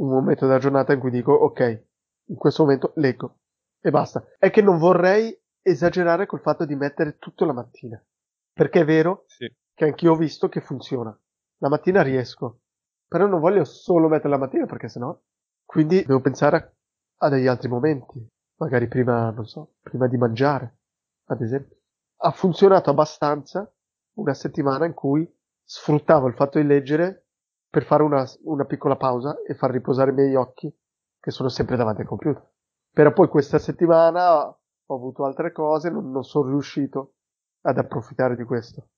un 0.00 0.08
momento 0.08 0.44
della 0.44 0.58
giornata 0.58 0.92
in 0.92 0.98
cui 0.98 1.12
dico 1.12 1.32
ok, 1.32 1.84
in 2.30 2.34
questo 2.36 2.64
momento 2.64 2.92
leggo 2.96 3.36
e 3.80 3.90
basta. 3.92 4.24
È 4.36 4.50
che 4.50 4.60
non 4.60 4.78
vorrei 4.78 5.40
esagerare 5.62 6.26
col 6.26 6.40
fatto 6.40 6.64
di 6.64 6.74
mettere 6.74 7.16
tutto 7.18 7.44
la 7.44 7.52
mattina. 7.52 8.04
Perché 8.52 8.80
è 8.80 8.84
vero 8.84 9.22
Sì. 9.28 9.48
che 9.72 9.84
anch'io 9.84 10.14
ho 10.14 10.16
visto 10.16 10.48
che 10.48 10.60
funziona. 10.60 11.16
La 11.58 11.68
mattina 11.68 12.02
riesco. 12.02 12.60
Però 13.06 13.26
non 13.26 13.40
voglio 13.40 13.64
solo 13.64 14.08
mettere 14.08 14.30
la 14.30 14.38
mattina 14.38 14.66
perché 14.66 14.88
sennò. 14.88 15.18
Quindi 15.64 16.04
devo 16.04 16.20
pensare 16.20 16.56
a, 16.56 17.26
a 17.26 17.28
degli 17.28 17.46
altri 17.46 17.68
momenti. 17.68 18.26
Magari 18.56 18.88
prima, 18.88 19.30
non 19.30 19.46
so, 19.46 19.74
prima 19.80 20.06
di 20.08 20.16
mangiare, 20.16 20.78
ad 21.26 21.40
esempio. 21.40 21.76
Ha 22.20 22.30
funzionato 22.32 22.90
abbastanza 22.90 23.72
una 24.14 24.34
settimana 24.34 24.84
in 24.84 24.94
cui 24.94 25.28
sfruttavo 25.64 26.26
il 26.26 26.34
fatto 26.34 26.58
di 26.58 26.66
leggere 26.66 27.26
per 27.70 27.84
fare 27.84 28.02
una, 28.02 28.26
una 28.44 28.64
piccola 28.64 28.96
pausa 28.96 29.42
e 29.46 29.54
far 29.54 29.70
riposare 29.70 30.10
i 30.10 30.14
miei 30.14 30.34
occhi 30.34 30.74
che 31.20 31.30
sono 31.30 31.48
sempre 31.48 31.76
davanti 31.76 32.00
al 32.00 32.06
computer. 32.06 32.50
Però 32.90 33.12
poi 33.12 33.28
questa 33.28 33.58
settimana 33.58 34.46
ho 34.46 34.94
avuto 34.94 35.24
altre 35.24 35.52
cose, 35.52 35.90
non, 35.90 36.10
non 36.10 36.24
sono 36.24 36.48
riuscito 36.48 37.14
ad 37.62 37.78
approfittare 37.78 38.34
di 38.34 38.44
questo. 38.44 38.88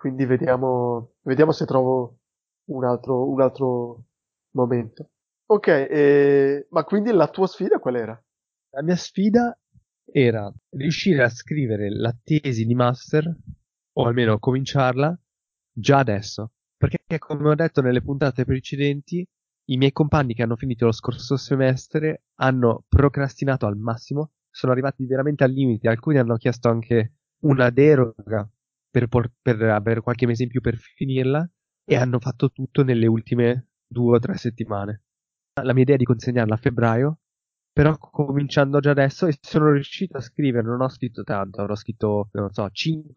Quindi 0.00 0.24
vediamo, 0.24 1.16
vediamo 1.24 1.52
se 1.52 1.66
trovo 1.66 2.20
un 2.70 2.84
altro, 2.84 3.28
un 3.28 3.42
altro 3.42 4.04
momento. 4.52 5.10
Ok, 5.44 5.66
eh, 5.66 6.66
ma 6.70 6.84
quindi 6.84 7.12
la 7.12 7.28
tua 7.28 7.46
sfida 7.46 7.78
qual 7.78 7.96
era? 7.96 8.24
La 8.70 8.82
mia 8.82 8.96
sfida 8.96 9.54
era 10.10 10.50
riuscire 10.70 11.22
a 11.22 11.28
scrivere 11.28 11.90
la 11.90 12.16
tesi 12.24 12.64
di 12.64 12.74
master, 12.74 13.30
o 13.92 14.06
almeno 14.06 14.38
cominciarla, 14.38 15.20
già 15.70 15.98
adesso. 15.98 16.52
Perché, 16.78 17.18
come 17.18 17.50
ho 17.50 17.54
detto 17.54 17.82
nelle 17.82 18.00
puntate 18.00 18.46
precedenti, 18.46 19.22
i 19.66 19.76
miei 19.76 19.92
compagni 19.92 20.32
che 20.32 20.42
hanno 20.42 20.56
finito 20.56 20.86
lo 20.86 20.92
scorso 20.92 21.36
semestre 21.36 22.22
hanno 22.36 22.84
procrastinato 22.88 23.66
al 23.66 23.76
massimo, 23.76 24.30
sono 24.48 24.72
arrivati 24.72 25.04
veramente 25.04 25.44
al 25.44 25.50
limite, 25.50 25.90
alcuni 25.90 26.16
hanno 26.16 26.36
chiesto 26.36 26.70
anche 26.70 27.16
una 27.40 27.68
deroga 27.68 28.50
per, 28.90 29.06
por- 29.08 29.30
per 29.40 29.62
avere 29.62 30.00
qualche 30.00 30.26
mese 30.26 30.42
in 30.44 30.48
più 30.50 30.60
per 30.60 30.76
finirla 30.76 31.48
e 31.84 31.96
hanno 31.96 32.18
fatto 32.20 32.50
tutto 32.50 32.82
nelle 32.84 33.06
ultime 33.06 33.68
due 33.86 34.16
o 34.16 34.18
tre 34.20 34.36
settimane. 34.36 35.02
La 35.62 35.72
mia 35.74 35.82
idea 35.82 35.94
è 35.96 35.98
di 35.98 36.04
consegnarla 36.04 36.54
a 36.54 36.58
febbraio, 36.58 37.18
però 37.72 37.96
cominciando 37.98 38.80
già 38.80 38.90
adesso 38.90 39.26
e 39.26 39.36
sono 39.40 39.70
riuscito 39.72 40.16
a 40.16 40.20
scrivere, 40.20 40.66
non 40.66 40.80
ho 40.80 40.88
scritto 40.88 41.22
tanto, 41.22 41.60
avrò 41.60 41.74
scritto, 41.74 42.28
non 42.32 42.50
so, 42.52 42.68
5 42.70 43.14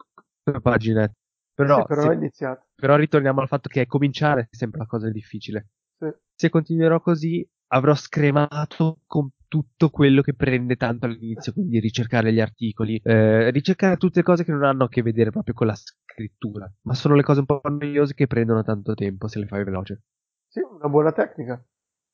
pagine. 0.61 1.13
Però, 1.53 1.79
Sì, 1.81 1.85
però 1.87 2.29
se- 2.29 2.59
però 2.75 2.95
ritorniamo 2.95 3.41
al 3.41 3.47
fatto 3.47 3.69
che 3.69 3.85
cominciare 3.85 4.47
è 4.49 4.55
sempre 4.55 4.79
la 4.79 4.85
cosa 4.85 5.09
difficile. 5.09 5.67
Sì. 5.97 6.07
Se 6.35 6.49
continuerò 6.49 6.99
così, 6.99 7.47
avrò 7.73 7.93
scremato 7.95 8.99
con 9.05 9.29
tutto 9.47 9.89
quello 9.89 10.21
che 10.21 10.33
prende 10.33 10.75
tanto 10.75 11.05
all'inizio, 11.05 11.53
quindi 11.53 11.79
ricercare 11.79 12.31
gli 12.33 12.39
articoli, 12.39 12.99
eh, 13.03 13.51
ricercare 13.51 13.97
tutte 13.97 14.19
le 14.19 14.25
cose 14.25 14.43
che 14.43 14.51
non 14.51 14.63
hanno 14.63 14.85
a 14.85 14.89
che 14.89 15.01
vedere 15.01 15.29
proprio 15.31 15.53
con 15.53 15.67
la 15.67 15.75
scrittura, 15.75 16.71
ma 16.81 16.93
sono 16.93 17.15
le 17.15 17.23
cose 17.23 17.39
un 17.41 17.45
po' 17.45 17.61
noiose 17.63 18.13
che 18.13 18.27
prendono 18.27 18.63
tanto 18.63 18.93
tempo 18.95 19.27
se 19.27 19.39
le 19.39 19.47
fai 19.47 19.63
veloce. 19.63 20.01
Sì, 20.47 20.59
una 20.59 20.87
buona 20.89 21.11
tecnica. 21.11 21.63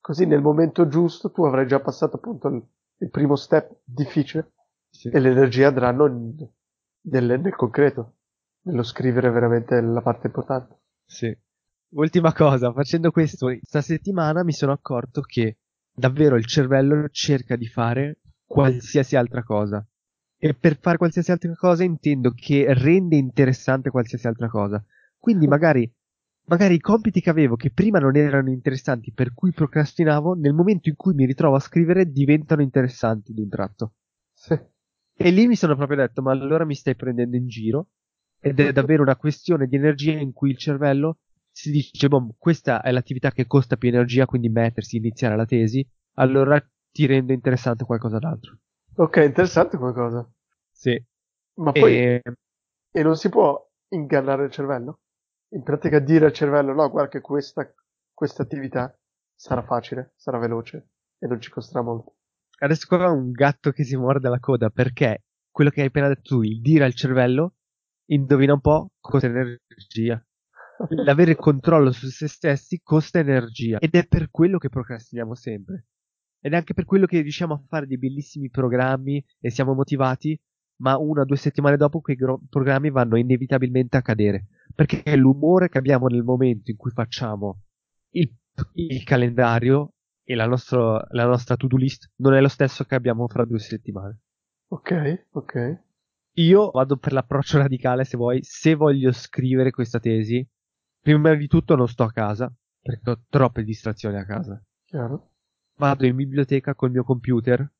Così 0.01 0.25
nel 0.25 0.41
momento 0.41 0.87
giusto 0.87 1.31
tu 1.31 1.43
avrai 1.43 1.67
già 1.67 1.79
passato 1.81 2.15
appunto 2.17 2.47
il, 2.47 2.61
il 2.97 3.09
primo 3.09 3.35
step 3.35 3.79
difficile 3.83 4.51
Sì. 4.89 5.09
e 5.09 5.19
le 5.19 5.29
energie 5.29 5.65
andranno 5.65 6.07
in- 6.07 6.47
nel, 7.01 7.39
nel 7.39 7.55
concreto, 7.55 8.15
nello 8.63 8.83
scrivere 8.83 9.29
veramente 9.29 9.79
la 9.81 10.01
parte 10.01 10.27
importante. 10.27 10.77
Sì. 11.05 11.37
Ultima 11.91 12.33
cosa, 12.33 12.71
facendo 12.71 13.09
questo, 13.09 13.47
questa 13.47 13.81
settimana 13.81 14.43
mi 14.43 14.51
sono 14.51 14.71
accorto 14.71 15.21
che 15.21 15.57
davvero 15.91 16.35
il 16.35 16.45
cervello 16.45 17.09
cerca 17.09 17.55
di 17.55 17.65
fare 17.65 18.19
qualsiasi 18.45 19.15
altra 19.15 19.43
cosa. 19.43 19.83
E 20.37 20.53
per 20.53 20.77
fare 20.79 20.97
qualsiasi 20.97 21.31
altra 21.31 21.53
cosa 21.55 21.83
intendo 21.83 22.31
che 22.31 22.73
rende 22.75 23.15
interessante 23.15 23.89
qualsiasi 23.89 24.27
altra 24.27 24.47
cosa. 24.47 24.83
Quindi 25.17 25.47
magari, 25.47 25.91
magari 26.45 26.75
i 26.75 26.79
compiti 26.79 27.21
che 27.21 27.31
avevo 27.31 27.55
che 27.55 27.71
prima 27.71 27.97
non 27.97 28.15
erano 28.15 28.51
interessanti, 28.51 29.11
per 29.11 29.33
cui 29.33 29.51
procrastinavo, 29.51 30.35
nel 30.35 30.53
momento 30.53 30.89
in 30.89 30.95
cui 30.95 31.15
mi 31.15 31.25
ritrovo 31.25 31.55
a 31.55 31.59
scrivere 31.59 32.11
diventano 32.11 32.61
interessanti 32.61 33.33
d'un 33.33 33.49
tratto. 33.49 33.93
Sì. 34.31 34.57
E 35.21 35.31
lì 35.31 35.47
mi 35.47 35.55
sono 35.55 35.75
proprio 35.75 35.97
detto, 35.97 36.21
ma 36.21 36.31
allora 36.31 36.65
mi 36.65 36.75
stai 36.75 36.95
prendendo 36.95 37.35
in 37.35 37.47
giro? 37.47 37.87
Ed 38.39 38.59
è 38.59 38.71
davvero 38.71 39.01
una 39.01 39.17
questione 39.17 39.67
di 39.67 39.75
energia 39.75 40.13
in 40.13 40.31
cui 40.31 40.51
il 40.51 40.57
cervello 40.57 41.17
si 41.59 41.71
dice, 41.71 42.07
boh, 42.07 42.35
questa 42.37 42.81
è 42.81 42.91
l'attività 42.91 43.31
che 43.31 43.45
costa 43.45 43.75
più 43.75 43.89
energia, 43.89 44.25
quindi 44.25 44.49
mettersi, 44.49 44.97
iniziare 44.97 45.35
la 45.35 45.45
tesi, 45.45 45.85
allora 46.13 46.57
ti 46.91 47.05
rende 47.05 47.33
interessante 47.33 47.83
qualcosa 47.83 48.17
d'altro. 48.17 48.57
Ok, 48.97 49.15
interessante 49.17 49.77
come 49.77 49.93
cosa. 49.93 50.29
Sì. 50.71 51.01
Ma 51.55 51.73
poi, 51.73 52.05
E, 52.05 52.21
e 52.91 53.03
non 53.03 53.15
si 53.15 53.29
può 53.29 53.67
ingannare 53.89 54.45
il 54.45 54.51
cervello? 54.51 54.99
In 55.53 55.63
pratica 55.63 55.99
dire 55.99 56.25
al 56.25 56.33
cervello, 56.33 56.73
no, 56.73 56.89
guarda 56.89 57.09
che 57.09 57.21
questa, 57.21 57.73
questa 58.13 58.43
attività 58.43 58.95
sarà 59.35 59.63
facile, 59.63 60.13
sarà 60.15 60.37
veloce 60.37 60.89
e 61.17 61.27
non 61.27 61.41
ci 61.41 61.49
costerà 61.49 61.81
molto. 61.81 62.15
adesso 62.59 62.85
qua 62.87 63.05
è 63.05 63.09
un 63.09 63.31
gatto 63.31 63.71
che 63.71 63.83
si 63.83 63.95
morde 63.95 64.29
la 64.29 64.39
coda, 64.39 64.69
perché 64.69 65.23
quello 65.51 65.69
che 65.69 65.81
hai 65.81 65.87
appena 65.87 66.07
detto 66.07 66.35
tu, 66.35 66.41
il 66.43 66.61
dire 66.61 66.85
al 66.85 66.93
cervello, 66.93 67.55
indovina 68.11 68.53
un 68.53 68.61
po', 68.61 68.91
costa 68.99 69.27
energia. 69.27 70.23
L'avere 70.89 71.35
controllo 71.35 71.91
su 71.91 72.07
se 72.07 72.27
stessi 72.27 72.79
costa 72.81 73.19
energia. 73.19 73.79
Ed 73.79 73.93
è 73.95 74.07
per 74.07 74.29
quello 74.29 74.57
che 74.57 74.69
procrastiniamo 74.69 75.35
sempre. 75.35 75.87
Ed 76.39 76.53
è 76.53 76.55
anche 76.55 76.73
per 76.73 76.85
quello 76.85 77.05
che 77.05 77.21
riusciamo 77.21 77.53
a 77.53 77.63
fare 77.67 77.85
dei 77.85 77.97
bellissimi 77.97 78.49
programmi 78.49 79.23
e 79.39 79.49
siamo 79.49 79.73
motivati, 79.73 80.39
ma 80.77 80.97
una 80.97 81.21
o 81.21 81.25
due 81.25 81.35
settimane 81.35 81.75
dopo 81.75 81.99
quei 81.99 82.15
gro- 82.15 82.41
programmi 82.49 82.89
vanno 82.89 83.17
inevitabilmente 83.17 83.97
a 83.97 84.01
cadere. 84.01 84.47
Perché 84.73 85.03
è 85.03 85.15
l'umore 85.15 85.67
che 85.67 85.77
abbiamo 85.77 86.07
nel 86.07 86.23
momento 86.23 86.71
in 86.71 86.77
cui 86.77 86.91
facciamo 86.91 87.63
il, 88.11 88.33
il 88.73 89.03
calendario 89.03 89.93
e 90.23 90.35
la, 90.35 90.45
nostro, 90.45 91.03
la 91.09 91.25
nostra 91.25 91.57
to-do 91.57 91.75
list 91.75 92.11
non 92.17 92.33
è 92.35 92.39
lo 92.39 92.47
stesso 92.47 92.83
che 92.85 92.95
abbiamo 92.95 93.27
fra 93.27 93.43
due 93.45 93.59
settimane. 93.59 94.19
Ok, 94.69 95.25
ok. 95.31 95.83
Io 96.33 96.69
vado 96.71 96.95
per 96.97 97.11
l'approccio 97.11 97.57
radicale 97.57 98.05
se 98.05 98.15
vuoi, 98.15 98.39
se 98.43 98.75
voglio 98.75 99.11
scrivere 99.11 99.71
questa 99.71 99.99
tesi, 99.99 100.47
prima 101.01 101.33
di 101.33 101.47
tutto 101.47 101.75
non 101.75 101.87
sto 101.87 102.03
a 102.03 102.11
casa, 102.11 102.53
perché 102.81 103.09
ho 103.09 103.21
troppe 103.29 103.63
distrazioni 103.63 104.17
a 104.17 104.25
casa. 104.25 104.61
Chiaro. 104.85 105.31
Vado 105.75 106.05
in 106.05 106.15
biblioteca 106.15 106.75
col 106.75 106.91
mio 106.91 107.03
computer, 107.03 107.71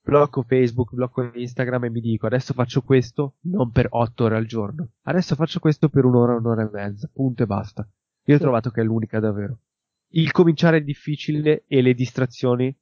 blocco 0.00 0.42
Facebook, 0.42 0.94
blocco 0.94 1.30
Instagram 1.34 1.84
e 1.84 1.90
mi 1.90 2.00
dico 2.00 2.26
adesso 2.26 2.54
faccio 2.54 2.82
questo 2.82 3.36
non 3.42 3.70
per 3.70 3.88
otto 3.90 4.24
ore 4.24 4.36
al 4.36 4.46
giorno, 4.46 4.90
adesso 5.02 5.34
faccio 5.34 5.58
questo 5.58 5.88
per 5.88 6.04
un'ora, 6.04 6.36
un'ora 6.36 6.62
e 6.62 6.70
mezza, 6.72 7.10
punto 7.12 7.42
e 7.42 7.46
basta. 7.46 7.88
Io 8.24 8.36
ho 8.36 8.38
trovato 8.38 8.70
che 8.70 8.80
è 8.80 8.84
l'unica 8.84 9.20
davvero. 9.20 9.60
Il 10.12 10.32
cominciare 10.32 10.78
è 10.78 10.82
difficile 10.82 11.64
e 11.66 11.82
le 11.82 11.94
distrazioni, 11.94 12.74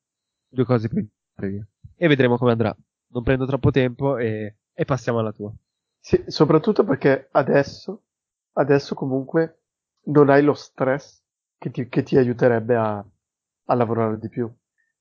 due 0.49 0.65
cose 0.65 0.89
prima. 0.89 1.67
E 1.97 2.09
vedremo 2.09 2.37
come 2.37 2.53
andrà. 2.53 2.77
Non 3.09 3.23
prendo 3.23 3.47
troppo 3.47 3.71
tempo 3.71 4.19
e, 4.19 4.57
e 4.73 4.85
passiamo 4.85 5.21
alla 5.21 5.33
tua. 5.33 5.53
Sì, 6.01 6.23
soprattutto 6.27 6.85
perché 6.85 7.29
adesso, 7.33 8.05
adesso 8.53 8.95
comunque 8.95 9.63
non 10.07 10.29
hai 10.29 10.43
lo 10.43 10.55
stress 10.55 11.23
che 11.59 11.71
ti, 11.71 11.89
che 11.89 12.03
ti 12.03 12.17
aiuterebbe 12.17 12.77
a, 12.77 12.97
a 12.99 13.75
lavorare 13.75 14.19
di 14.19 14.29
più. 14.29 14.51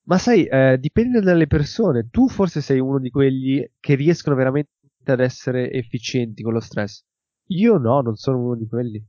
Ma 0.03 0.17
sai, 0.17 0.45
eh, 0.45 0.77
dipende 0.79 1.19
dalle 1.19 1.47
persone. 1.47 2.09
Tu 2.09 2.29
forse 2.29 2.61
sei 2.61 2.79
uno 2.79 2.99
di 2.99 3.09
quelli 3.09 3.67
che 3.79 3.95
riescono 3.95 4.35
veramente 4.35 4.69
ad 5.05 5.19
essere 5.19 5.71
efficienti 5.71 6.43
con 6.43 6.53
lo 6.53 6.59
stress. 6.59 7.03
Io 7.49 7.77
no, 7.77 8.01
non 8.01 8.15
sono 8.15 8.39
uno 8.39 8.55
di 8.55 8.67
quelli. 8.67 9.03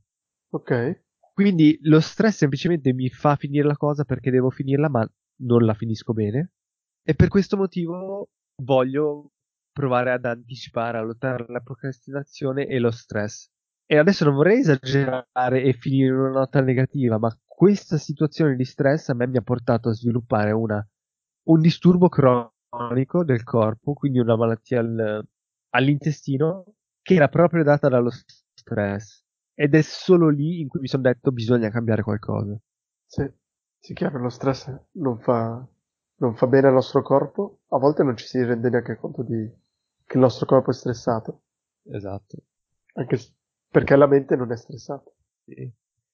Ok. 0.49 1.01
Quindi 1.33 1.77
lo 1.83 1.99
stress 1.99 2.37
semplicemente 2.37 2.93
mi 2.93 3.09
fa 3.09 3.35
finire 3.35 3.67
la 3.67 3.77
cosa 3.77 4.05
perché 4.05 4.31
devo 4.31 4.49
finirla, 4.49 4.89
ma 4.89 5.07
non 5.41 5.65
la 5.65 5.75
finisco 5.75 6.13
bene. 6.13 6.53
E 7.03 7.13
per 7.13 7.27
questo 7.27 7.57
motivo 7.57 8.29
voglio 8.63 9.31
provare 9.71 10.11
ad 10.11 10.25
anticipare, 10.25 10.97
a 10.97 11.01
lottare 11.01 11.45
la 11.47 11.59
procrastinazione 11.59 12.65
e 12.65 12.79
lo 12.79 12.89
stress. 12.89 13.49
E 13.89 13.97
adesso 13.97 14.25
non 14.25 14.35
vorrei 14.35 14.59
esagerare 14.59 15.63
e 15.63 15.71
finire 15.73 16.07
in 16.07 16.15
una 16.19 16.29
nota 16.39 16.59
negativa, 16.61 17.17
ma 17.17 17.35
questa 17.45 17.97
situazione 17.97 18.55
di 18.55 18.65
stress 18.65 19.09
a 19.09 19.13
me 19.13 19.27
mi 19.27 19.37
ha 19.37 19.41
portato 19.41 19.87
a 19.89 19.93
sviluppare 19.93 20.51
una, 20.51 20.85
un 21.43 21.61
disturbo 21.61 22.09
cronico 22.09 23.23
del 23.23 23.43
corpo, 23.43 23.93
quindi 23.93 24.19
una 24.19 24.35
malattia 24.35 24.81
al, 24.81 25.25
all'intestino, 25.69 26.65
che 27.01 27.13
era 27.13 27.29
proprio 27.29 27.63
data 27.63 27.87
dallo 27.87 28.11
stress. 28.53 29.23
Ed 29.53 29.73
è 29.73 29.81
solo 29.81 30.27
lì 30.27 30.59
in 30.59 30.67
cui 30.67 30.81
mi 30.81 30.87
sono 30.87 31.03
detto 31.03 31.31
bisogna 31.31 31.69
cambiare 31.69 32.03
qualcosa. 32.03 32.59
Sì, 33.05 33.25
sì, 33.79 33.93
chiaro, 33.93 34.19
lo 34.19 34.29
stress 34.29 34.69
non 34.91 35.17
fa, 35.19 35.65
non 36.17 36.35
fa 36.35 36.47
bene 36.47 36.67
al 36.67 36.73
nostro 36.73 37.01
corpo, 37.01 37.59
a 37.69 37.77
volte 37.77 38.03
non 38.03 38.17
ci 38.17 38.25
si 38.27 38.43
rende 38.43 38.69
neanche 38.69 38.97
conto 38.97 39.23
di, 39.23 39.49
che 40.05 40.17
il 40.17 40.19
nostro 40.19 40.45
corpo 40.45 40.71
è 40.71 40.73
stressato. 40.73 41.41
Esatto. 41.89 42.37
Anche 42.95 43.17
perché 43.77 43.95
la 43.95 44.07
mente 44.07 44.35
non 44.35 44.51
è 44.51 44.57
stressata. 44.57 45.11
Sì. 45.45 45.71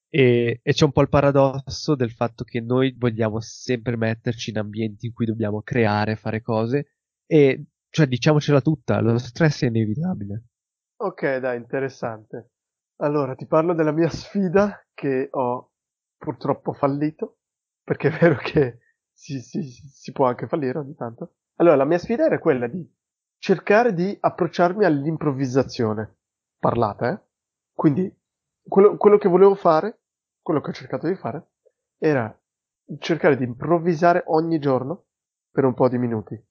E, 0.10 0.60
e, 0.62 0.74
c'è 0.74 0.84
un 0.84 0.92
po' 0.92 1.02
il 1.02 1.08
paradosso 1.08 1.96
del 1.96 2.12
fatto 2.12 2.44
che 2.44 2.60
noi 2.60 2.94
vogliamo 2.98 3.40
sempre 3.40 3.96
metterci 3.96 4.50
in 4.50 4.58
ambienti 4.58 5.06
in 5.06 5.14
cui 5.14 5.26
dobbiamo 5.26 5.62
creare, 5.62 6.18
fare 6.18 6.42
cose, 6.42 6.98
e 7.26 7.68
cioè 7.90 8.06
diciamocela 8.06 8.60
tutta, 8.60 9.00
lo 9.00 9.18
stress 9.18 9.64
è 9.64 9.68
inevitabile. 9.68 10.44
Ok, 10.98 11.38
dai, 11.38 11.58
interessante. 11.58 12.52
Allora, 12.98 13.34
ti 13.34 13.46
parlo 13.46 13.74
della 13.74 13.94
mia 13.94 14.10
sfida 14.10 14.86
che 14.94 15.30
ho 15.32 15.72
purtroppo 16.18 16.74
fallito, 16.74 17.38
perché 17.82 18.10
è 18.10 18.20
vero 18.20 18.36
che 18.36 18.80
si, 19.10 19.40
si, 19.40 19.64
si 19.64 20.12
può 20.12 20.28
anche 20.28 20.48
fallire 20.48 20.80
ogni 20.80 20.96
tanto. 20.96 21.36
Allora, 21.56 21.78
la 21.78 21.86
mia 21.86 21.98
sfida 21.98 22.26
era 22.26 22.40
quella 22.40 22.68
di 22.68 22.86
cercare 23.38 23.94
di 23.94 24.18
approcciarmi 24.20 24.84
all'improvvisazione 24.84 26.18
parlata, 26.60 27.10
eh? 27.10 27.32
Quindi, 27.74 28.14
quello, 28.68 28.98
quello 28.98 29.18
che 29.18 29.28
volevo 29.28 29.56
fare, 29.56 30.02
quello 30.42 30.62
che 30.62 30.70
ho 30.70 30.74
cercato 30.74 31.08
di 31.08 31.16
fare, 31.16 31.52
era 31.98 32.36
cercare 33.00 33.38
di 33.38 33.44
improvvisare 33.44 34.24
ogni 34.28 34.60
giorno 34.60 35.06
per 35.52 35.66
un 35.66 35.74
po' 35.74 35.90
di 35.90 35.98
minuti. 35.98 36.42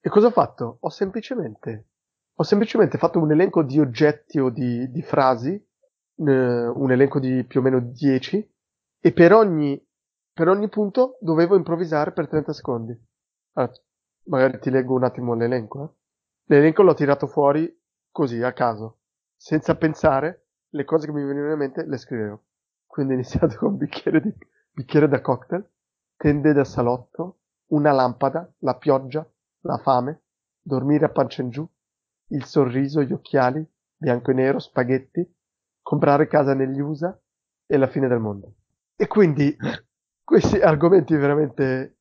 E 0.00 0.08
cosa 0.08 0.28
ho 0.28 0.30
fatto? 0.30 0.78
Ho 0.80 0.88
semplicemente, 0.88 1.88
ho 2.34 2.42
semplicemente 2.42 2.98
fatto 2.98 3.20
un 3.20 3.32
elenco 3.32 3.62
di 3.62 3.78
oggetti 3.78 4.38
o 4.38 4.50
di, 4.50 4.90
di 4.90 5.02
frasi 5.02 5.52
eh, 5.52 6.66
un 6.66 6.90
elenco 6.90 7.18
di 7.18 7.44
più 7.44 7.60
o 7.60 7.62
meno 7.62 7.80
10 7.80 8.54
e 9.00 9.12
per 9.12 9.32
ogni, 9.32 9.82
per 10.32 10.48
ogni 10.48 10.68
punto 10.68 11.16
dovevo 11.20 11.56
improvvisare 11.56 12.12
per 12.12 12.28
30 12.28 12.52
secondi. 12.52 12.98
Allora, 13.54 13.72
magari 14.24 14.58
ti 14.58 14.70
leggo 14.70 14.94
un 14.94 15.04
attimo 15.04 15.34
l'elenco. 15.34 15.84
Eh. 15.84 16.54
L'elenco 16.54 16.82
l'ho 16.82 16.94
tirato 16.94 17.26
fuori 17.26 17.74
così, 18.10 18.42
a 18.42 18.52
caso, 18.52 19.00
senza 19.36 19.76
pensare, 19.76 20.48
le 20.70 20.84
cose 20.84 21.06
che 21.06 21.12
mi 21.12 21.24
venivano 21.24 21.52
in 21.52 21.58
mente 21.58 21.84
le 21.84 21.96
scrivevo. 21.96 22.44
Quindi 22.86 23.12
ho 23.12 23.16
iniziato 23.16 23.56
con 23.56 23.76
bicchiere, 23.76 24.20
di, 24.20 24.32
bicchiere 24.70 25.08
da 25.08 25.20
cocktail, 25.20 25.68
tende 26.16 26.52
da 26.52 26.64
salotto, 26.64 27.38
una 27.68 27.92
lampada, 27.92 28.52
la 28.58 28.76
pioggia, 28.76 29.28
la 29.60 29.78
fame, 29.78 30.22
dormire 30.60 31.06
a 31.06 31.10
pancia 31.10 31.42
in 31.42 31.50
giù, 31.50 31.68
il 32.28 32.44
sorriso, 32.44 33.02
gli 33.02 33.12
occhiali, 33.12 33.64
bianco 33.96 34.30
e 34.30 34.34
nero, 34.34 34.58
spaghetti, 34.58 35.28
comprare 35.82 36.26
casa 36.26 36.54
negli 36.54 36.80
USA 36.80 37.18
e 37.66 37.76
la 37.76 37.86
fine 37.86 38.08
del 38.08 38.18
mondo. 38.18 38.54
E 38.96 39.06
quindi 39.06 39.56
questi 40.22 40.60
argomenti 40.60 41.14
veramente 41.16 41.98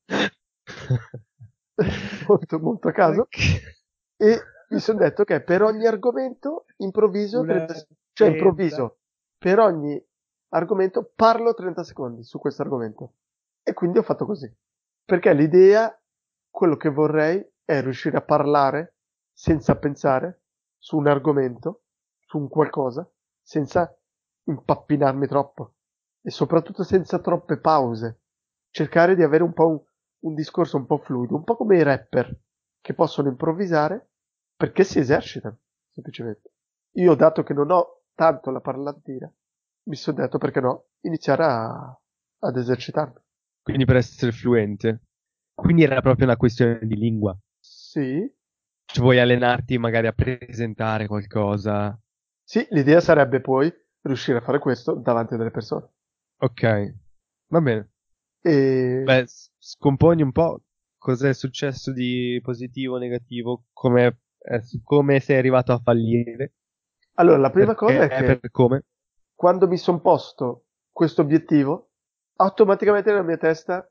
molto, 2.27 2.60
molto 2.60 2.88
a 2.88 2.91
caso. 2.91 3.27
E 4.17 4.41
mi 4.69 4.79
sono 4.79 4.99
detto 4.99 5.23
che 5.23 5.41
per 5.41 5.63
ogni 5.63 5.86
argomento 5.86 6.65
improvviso, 6.77 7.41
30, 7.41 7.73
cioè 8.19 8.32
improvviso, 8.32 8.99
per 9.38 9.60
ogni 9.60 10.05
argomento 10.49 11.10
parlo 11.15 11.53
30 11.53 11.84
secondi 11.86 12.23
su 12.23 12.38
questo 12.38 12.62
argomento. 12.62 13.13
E 13.63 13.73
quindi 13.73 13.97
ho 13.97 14.03
fatto 14.03 14.25
così. 14.25 14.53
Perché 15.05 15.34
l'idea, 15.34 15.97
quello 16.49 16.75
che 16.75 16.89
vorrei 16.89 17.45
è 17.63 17.82
riuscire 17.82 18.17
a 18.17 18.21
parlare 18.21 18.97
senza 19.32 19.77
pensare 19.77 20.41
su 20.77 20.97
un 20.97 21.08
argomento, 21.08 21.84
su 22.19 22.38
un 22.38 22.49
qualcosa, 22.49 23.10
senza 23.41 23.97
impappinarmi 24.43 25.25
troppo 25.25 25.75
e 26.21 26.29
soprattutto 26.29 26.84
senza 26.84 27.19
troppe 27.19 27.58
pause. 27.58 28.23
Cercare 28.69 29.15
di 29.15 29.23
avere 29.23 29.43
un 29.43 29.53
po' 29.53 29.67
un, 29.67 29.82
un 30.23 30.34
discorso 30.34 30.75
un 30.75 30.86
po' 30.86 30.97
fluido, 30.97 31.36
un 31.36 31.45
po' 31.45 31.55
come 31.55 31.77
i 31.77 31.84
rapper 31.84 32.38
che 32.82 32.93
possono 32.93 33.29
improvvisare 33.29 34.10
perché 34.58 34.84
si 34.84 34.99
esercitano, 34.99 35.58
semplicemente. 35.88 36.51
Io, 36.95 37.15
dato 37.15 37.43
che 37.43 37.53
non 37.53 37.71
ho 37.71 37.98
tanto 38.19 38.51
la 38.51 38.60
parlantina, 38.60 39.34
mi 39.84 39.95
sono 39.95 40.17
detto 40.17 40.38
perché 40.39 40.60
no, 40.60 40.88
iniziare 41.03 41.43
a, 41.45 42.01
ad 42.39 42.58
esercitarmi. 42.58 43.17
Quindi 43.62 43.86
per 43.86 43.95
essere 43.95 44.34
fluente. 44.34 45.03
Quindi 45.53 45.84
era 45.84 46.01
proprio 46.01 46.25
una 46.25 46.36
questione 46.36 46.79
di 46.82 46.95
lingua. 46.95 47.38
Sì. 47.62 48.29
Cioè, 48.84 49.01
vuoi 49.01 49.19
allenarti 49.19 49.77
magari 49.77 50.08
a 50.08 50.12
presentare 50.12 51.08
qualcosa? 51.08 51.97
Sì, 52.43 52.67
l'idea 52.71 52.99
sarebbe 52.99 53.39
poi 53.39 53.71
riuscire 54.01 54.39
a 54.39 54.41
fare 54.41 54.60
questo 54.60 54.95
davanti 54.95 55.36
a 55.36 55.38
delle 55.38 55.51
persone. 55.51 55.89
Ok, 56.39 56.95
va 57.47 57.62
bene. 57.62 57.91
E... 58.41 59.01
Beh, 59.05 59.23
scomponi 59.58 60.23
un 60.23 60.34
po' 60.34 60.62
cos'è 60.97 61.34
successo 61.34 61.93
di 61.93 62.38
positivo 62.43 62.95
o 62.95 62.97
negativo, 62.97 63.67
come, 63.71 64.19
eh, 64.39 64.62
come 64.84 65.21
sei 65.21 65.38
arrivato 65.38 65.71
a 65.71 65.79
fallire. 65.79 66.55
Allora, 67.19 67.38
la 67.38 67.49
prima 67.49 67.75
Perché, 67.75 67.86
cosa 67.86 68.03
è 68.03 68.08
che 68.08 68.39
per 68.39 68.49
come? 68.49 68.86
quando 69.36 69.67
mi 69.67 69.77
sono 69.77 69.99
posto 69.99 70.67
questo 70.89 71.21
obiettivo, 71.21 71.89
automaticamente 72.38 73.10
nella 73.10 73.23
mia 73.23 73.38
testa 73.38 73.86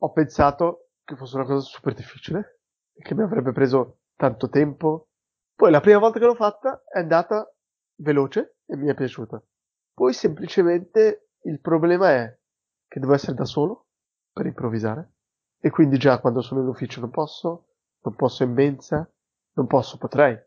ho 0.00 0.12
pensato 0.12 0.90
che 1.04 1.16
fosse 1.16 1.36
una 1.36 1.44
cosa 1.44 1.66
super 1.66 1.92
difficile, 1.92 2.60
che 2.96 3.14
mi 3.16 3.22
avrebbe 3.22 3.50
preso 3.50 3.98
tanto 4.14 4.48
tempo. 4.48 5.08
Poi 5.56 5.72
la 5.72 5.80
prima 5.80 5.98
volta 5.98 6.20
che 6.20 6.24
l'ho 6.24 6.36
fatta 6.36 6.84
è 6.86 7.00
andata 7.00 7.52
veloce 7.96 8.58
e 8.64 8.76
mi 8.76 8.88
è 8.88 8.94
piaciuta. 8.94 9.42
Poi 9.92 10.12
semplicemente 10.12 11.30
il 11.42 11.60
problema 11.60 12.10
è 12.10 12.38
che 12.86 13.00
devo 13.00 13.14
essere 13.14 13.34
da 13.34 13.44
solo 13.44 13.86
per 14.32 14.46
improvvisare 14.46 15.14
e 15.58 15.70
quindi 15.70 15.98
già 15.98 16.20
quando 16.20 16.42
sono 16.42 16.60
in 16.60 16.68
ufficio 16.68 17.00
non 17.00 17.10
posso, 17.10 17.70
non 18.02 18.14
posso 18.14 18.44
in 18.44 18.52
mensa, 18.52 19.10
non 19.54 19.66
posso, 19.66 19.98
potrei, 19.98 20.40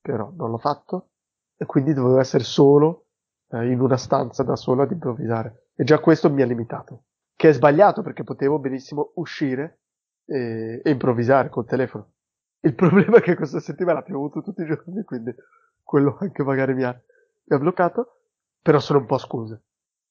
però 0.00 0.32
non 0.34 0.50
l'ho 0.50 0.58
fatto 0.58 1.10
e 1.56 1.64
quindi 1.66 1.92
dovevo 1.92 2.18
essere 2.18 2.44
solo 2.44 3.06
eh, 3.50 3.70
in 3.70 3.80
una 3.80 3.96
stanza 3.96 4.42
da 4.42 4.56
solo 4.56 4.82
ad 4.82 4.90
improvvisare 4.90 5.70
e 5.74 5.84
già 5.84 5.98
questo 5.98 6.30
mi 6.30 6.42
ha 6.42 6.46
limitato, 6.46 7.04
che 7.34 7.50
è 7.50 7.52
sbagliato 7.52 8.02
perché 8.02 8.24
potevo 8.24 8.58
benissimo 8.58 9.12
uscire 9.16 9.80
e, 10.24 10.80
e 10.82 10.90
improvvisare 10.90 11.48
col 11.48 11.66
telefono. 11.66 12.12
Il 12.60 12.74
problema 12.76 13.18
è 13.18 13.20
che 13.20 13.36
questa 13.36 13.60
settimana 13.60 14.00
ha 14.00 14.02
piovuto 14.02 14.42
tutti 14.42 14.62
i 14.62 14.66
giorni, 14.66 15.04
quindi 15.04 15.34
quello 15.82 16.16
anche 16.20 16.42
magari 16.42 16.74
mi 16.74 16.82
ha, 16.82 16.92
mi 16.92 17.56
ha 17.56 17.58
bloccato, 17.58 18.20
però 18.60 18.78
sono 18.80 19.00
un 19.00 19.06
po' 19.06 19.18
scuse. 19.18 19.62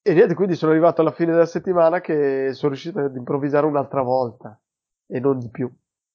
E 0.01 0.13
niente, 0.13 0.36
quindi 0.36 0.53
sono 0.55 0.71
arrivato 0.71 1.01
alla 1.01 1.12
fine 1.12 1.31
della 1.31 1.47
settimana 1.47 1.99
che 1.99 2.51
sono 2.53 2.71
riuscito 2.71 2.99
ad 2.99 3.15
improvvisare 3.15 3.65
un'altra 3.65 4.03
volta 4.03 4.60
e 5.08 5.19
non 5.19 5.39
di 5.39 5.49
più. 5.49 5.71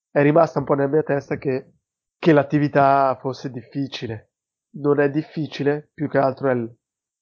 È 0.09 0.23
rimasta 0.23 0.61
un 0.61 0.65
po' 0.65 0.75
nella 0.75 0.89
mia 0.89 1.03
testa 1.03 1.37
che, 1.37 1.73
che 2.17 2.33
l'attività 2.33 3.17
fosse 3.21 3.51
difficile. 3.51 4.30
Non 4.73 5.01
è 5.01 5.11
difficile, 5.11 5.91
più 5.93 6.09
che 6.09 6.19
altro 6.19 6.49
è 6.49 6.55
il 6.55 6.73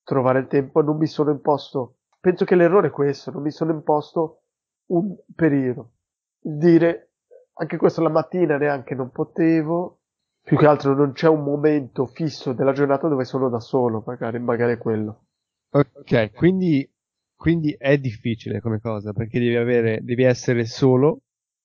trovare 0.03 0.41
il 0.41 0.47
tempo. 0.47 0.83
Non 0.83 0.97
mi 0.97 1.07
sono 1.07 1.31
imposto, 1.31 1.99
penso 2.21 2.45
che 2.45 2.55
l'errore 2.55 2.89
è 2.89 2.91
questo, 2.91 3.31
non 3.31 3.43
mi 3.43 3.51
sono 3.51 3.73
imposto 3.73 4.43
un 4.87 5.15
periodo. 5.35 5.93
Dire, 6.41 7.13
anche 7.55 7.77
questo 7.77 8.03
la 8.03 8.09
mattina 8.09 8.57
neanche 8.57 8.95
non 8.95 9.11
potevo, 9.11 10.01
più 10.43 10.57
che 10.57 10.67
altro 10.67 10.95
non 10.95 11.13
c'è 11.13 11.29
un 11.29 11.43
momento 11.43 12.07
fisso 12.07 12.53
della 12.53 12.73
giornata 12.73 13.09
dove 13.09 13.25
sono 13.25 13.49
da 13.49 13.61
solo, 13.61 14.03
magari, 14.07 14.39
magari 14.39 14.73
è 14.73 14.79
quello. 14.79 15.27
Ok, 15.71 16.33
quindi, 16.33 16.91
quindi 17.35 17.75
è 17.79 17.99
difficile 17.99 18.61
come 18.61 18.81
cosa, 18.81 19.13
perché 19.13 19.39
devi 19.39 19.57
avere, 19.57 20.01
devi 20.03 20.23
essere 20.23 20.65
solo, 20.65 21.21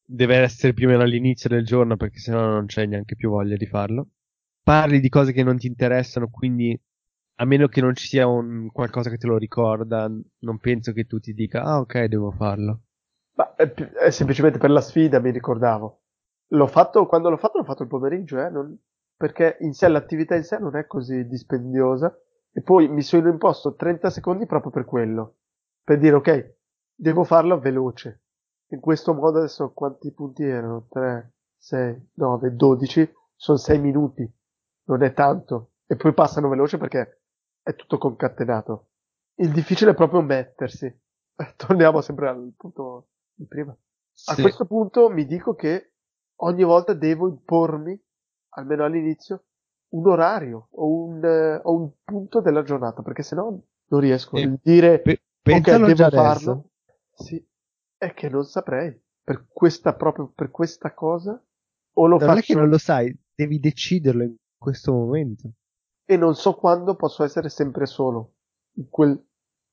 deve 0.06 0.36
essere 0.38 0.74
più 0.74 0.88
o 0.88 0.90
meno 0.90 1.04
all'inizio 1.04 1.48
del 1.50 1.64
giorno, 1.64 1.96
perché 1.96 2.20
sennò 2.20 2.46
non 2.46 2.66
c'è 2.66 2.86
neanche 2.86 3.16
più 3.16 3.30
voglia 3.30 3.56
di 3.56 3.66
farlo. 3.66 4.08
Parli 4.64 5.00
di 5.00 5.10
cose 5.10 5.34
che 5.34 5.44
non 5.44 5.58
ti 5.58 5.68
interessano, 5.68 6.30
quindi 6.30 6.80
a 7.38 7.46
meno 7.46 7.68
che 7.68 7.82
non 7.82 7.96
ci 7.96 8.08
sia 8.08 8.28
un 8.28 8.72
qualcosa 8.72 9.10
che 9.10 9.18
te 9.18 9.28
lo 9.28 9.38
ricorda, 9.38 10.10
non 10.40 10.60
penso 10.60 10.94
che 10.94 11.06
tu 11.06 11.20
ti 11.20 11.34
dica, 11.34 11.64
ah 11.64 11.80
ok, 11.80 12.06
devo 12.06 12.32
farlo. 12.32 12.82
Ma 13.36 13.56
è, 13.56 13.72
è 13.74 14.10
semplicemente 14.12 14.60
per 14.60 14.70
la 14.70 14.82
sfida, 14.82 15.20
mi 15.20 15.32
ricordavo. 15.32 16.02
L'ho 16.50 16.68
fatto, 16.68 17.06
quando 17.08 17.30
l'ho 17.30 17.38
fatto, 17.38 17.58
l'ho 17.58 17.64
fatto 17.64 17.84
il 17.84 17.90
pomeriggio, 17.90 18.40
eh, 18.40 18.50
non, 18.50 18.78
perché 19.18 19.58
in 19.62 19.74
sé 19.74 19.88
l'attività 19.88 20.36
in 20.36 20.44
sé 20.44 20.58
non 20.60 20.76
è 20.76 20.86
così 20.86 21.28
dispendiosa 21.28 22.16
e 22.52 22.62
poi 22.62 22.88
mi 22.88 23.02
sono 23.02 23.30
imposto 23.30 23.76
30 23.76 24.10
secondi 24.12 24.46
proprio 24.46 24.72
per 24.72 24.86
quello. 24.86 25.38
Per 25.84 25.98
dire, 25.98 26.16
ok, 26.16 26.56
devo 26.94 27.24
farlo 27.24 27.60
veloce. 27.60 28.22
In 28.68 28.80
questo 28.80 29.14
modo 29.14 29.40
adesso 29.40 29.72
quanti 29.74 30.12
punti 30.12 30.44
erano? 30.44 30.88
3, 30.90 31.34
6, 31.58 32.10
9, 32.14 32.56
12. 32.56 33.14
Sono 33.36 33.58
6 33.58 33.80
minuti. 33.80 34.32
Non 34.86 35.04
è 35.04 35.14
tanto. 35.14 35.72
E 35.86 35.96
poi 35.96 36.14
passano 36.14 36.50
veloce 36.50 36.78
perché 36.78 37.22
è 37.62 37.76
tutto 37.76 37.98
concatenato. 37.98 38.90
Il 39.36 39.52
difficile 39.52 39.92
è 39.92 39.96
proprio 39.96 40.22
mettersi. 40.22 40.94
Torniamo 41.56 42.02
sempre 42.02 42.30
al 42.30 42.54
punto 42.56 43.10
di 43.34 43.46
prima. 43.46 43.76
Sì. 44.12 44.32
A 44.32 44.36
questo 44.42 44.66
punto 44.66 45.10
mi 45.10 45.26
dico 45.26 45.56
che 45.56 45.94
ogni 46.42 46.64
volta 46.64 46.94
devo 46.94 47.28
impormi, 47.28 48.00
almeno 48.50 48.84
all'inizio, 48.84 49.46
un 49.94 50.08
orario 50.08 50.68
o 50.72 51.06
un, 51.06 51.24
uh, 51.24 51.68
o 51.68 51.76
un 51.76 51.92
punto 52.04 52.42
della 52.42 52.64
giornata, 52.64 53.02
perché 53.02 53.24
sennò 53.24 53.50
non 53.50 54.00
riesco 54.00 54.38
a 54.38 54.58
dire 54.62 55.00
pe- 55.00 55.22
ok, 55.44 55.94
devo 55.94 56.10
farlo. 56.10 56.70
Sì, 57.14 57.44
è 57.98 58.14
che 58.14 58.30
non 58.30 58.44
saprei. 58.44 59.00
Per 59.24 59.48
questa, 59.48 59.94
proprio 59.96 60.32
per 60.34 60.52
questa 60.52 60.94
cosa, 60.94 61.42
o 61.94 62.08
lo 62.08 62.18
Non 62.18 62.28
faccio 62.28 62.40
è 62.40 62.42
che 62.42 62.56
non 62.56 62.70
lo 62.70 62.78
sai, 62.78 63.16
devi 63.34 63.60
deciderlo 63.60 64.24
in 64.24 64.36
questo 64.64 64.92
momento. 64.94 65.52
e 66.06 66.16
non 66.18 66.36
so 66.36 66.56
quando 66.56 66.96
posso 66.96 67.24
essere 67.24 67.50
sempre 67.50 67.86
solo. 67.86 68.36
In 68.76 68.90
quel, 68.90 69.22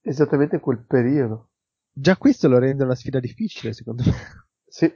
esattamente 0.03 0.57
in 0.57 0.61
quel 0.61 0.79
periodo. 0.85 1.51
Già 1.93 2.17
questo 2.17 2.49
lo 2.49 2.59
rende 2.59 2.83
una 2.85 2.95
sfida 2.97 3.21
difficile, 3.21 3.73
secondo 3.73 4.03
me. 4.05 4.13
Sì, 4.67 4.93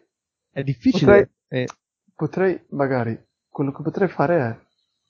È 0.51 0.63
difficile. 0.63 1.33
eh, 1.49 1.67
potrei, 2.15 2.65
magari, 2.71 3.19
quello 3.49 3.73
che 3.73 3.83
potrei 3.83 4.09
fare 4.09 4.39
è, 4.39 4.59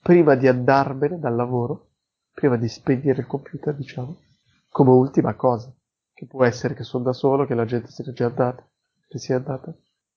prima 0.02 0.34
di 0.34 0.48
andarmene 0.48 1.18
dal 1.18 1.34
lavoro, 1.34 1.90
prima 2.32 2.56
di 2.56 2.68
spegnere 2.68 3.20
il 3.22 3.26
computer, 3.26 3.74
diciamo, 3.74 4.16
come 4.68 4.90
ultima 4.90 5.34
cosa, 5.34 5.72
che 6.12 6.26
può 6.26 6.44
essere 6.44 6.74
che 6.74 6.82
sono 6.84 7.04
da 7.04 7.12
solo, 7.12 7.46
che 7.46 7.54
la 7.54 7.64
gente 7.66 7.90
n'è 7.96 8.12
già 8.12 8.26
andata, 8.26 8.66
che 9.08 9.18
sia 9.18 9.36
andata. 9.36 9.74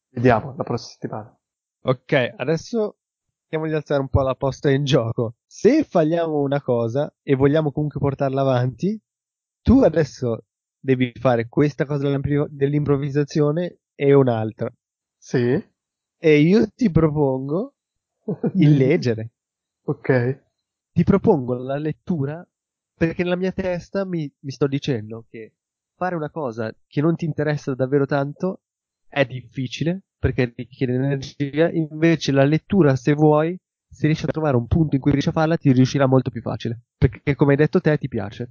Vediamo 0.09 0.53
la 0.57 0.63
prossima 0.63 0.91
settimana. 0.91 1.37
Ok, 1.83 2.33
adesso 2.37 2.97
cerchiamo 3.47 3.67
di 3.67 3.73
alzare 3.73 4.01
un 4.01 4.09
po' 4.09 4.21
la 4.23 4.35
posta 4.35 4.69
in 4.69 4.83
gioco. 4.83 5.35
Se 5.45 5.85
falliamo 5.85 6.41
una 6.41 6.61
cosa 6.61 7.13
e 7.23 7.35
vogliamo 7.35 7.71
comunque 7.71 7.99
portarla 7.99 8.41
avanti, 8.41 8.99
tu 9.61 9.79
adesso 9.79 10.43
devi 10.77 11.13
fare 11.17 11.47
questa 11.47 11.85
cosa 11.85 12.03
dell'impro- 12.03 12.47
dell'improvvisazione 12.49 13.79
e 13.95 14.13
un'altra. 14.13 14.69
Sì? 15.17 15.65
E 16.19 16.39
io 16.39 16.67
ti 16.75 16.91
propongo 16.91 17.75
il 18.55 18.75
leggere. 18.75 19.31
Ok. 19.83 20.43
Ti 20.91 21.03
propongo 21.03 21.53
la 21.53 21.77
lettura 21.77 22.45
perché 22.95 23.23
nella 23.23 23.37
mia 23.37 23.53
testa 23.53 24.03
mi, 24.03 24.29
mi 24.39 24.51
sto 24.51 24.67
dicendo 24.67 25.25
che 25.29 25.53
fare 25.95 26.15
una 26.15 26.29
cosa 26.29 26.75
che 26.85 26.99
non 26.99 27.15
ti 27.15 27.23
interessa 27.23 27.73
davvero 27.75 28.05
tanto 28.05 28.63
è 29.07 29.25
difficile 29.25 30.03
perché 30.19 30.53
richiede 30.55 30.93
energia, 30.93 31.69
invece 31.71 32.31
la 32.31 32.43
lettura 32.43 32.95
se 32.95 33.13
vuoi, 33.13 33.57
se 33.87 34.07
riesci 34.07 34.25
a 34.25 34.31
trovare 34.31 34.57
un 34.57 34.67
punto 34.67 34.95
in 34.95 35.01
cui 35.01 35.11
riesci 35.11 35.29
a 35.29 35.33
farla 35.33 35.57
ti 35.57 35.71
riuscirà 35.71 36.07
molto 36.07 36.29
più 36.29 36.41
facile, 36.41 36.81
perché 36.97 37.35
come 37.35 37.51
hai 37.51 37.57
detto 37.57 37.79
te 37.79 37.97
ti 37.97 38.07
piace. 38.07 38.49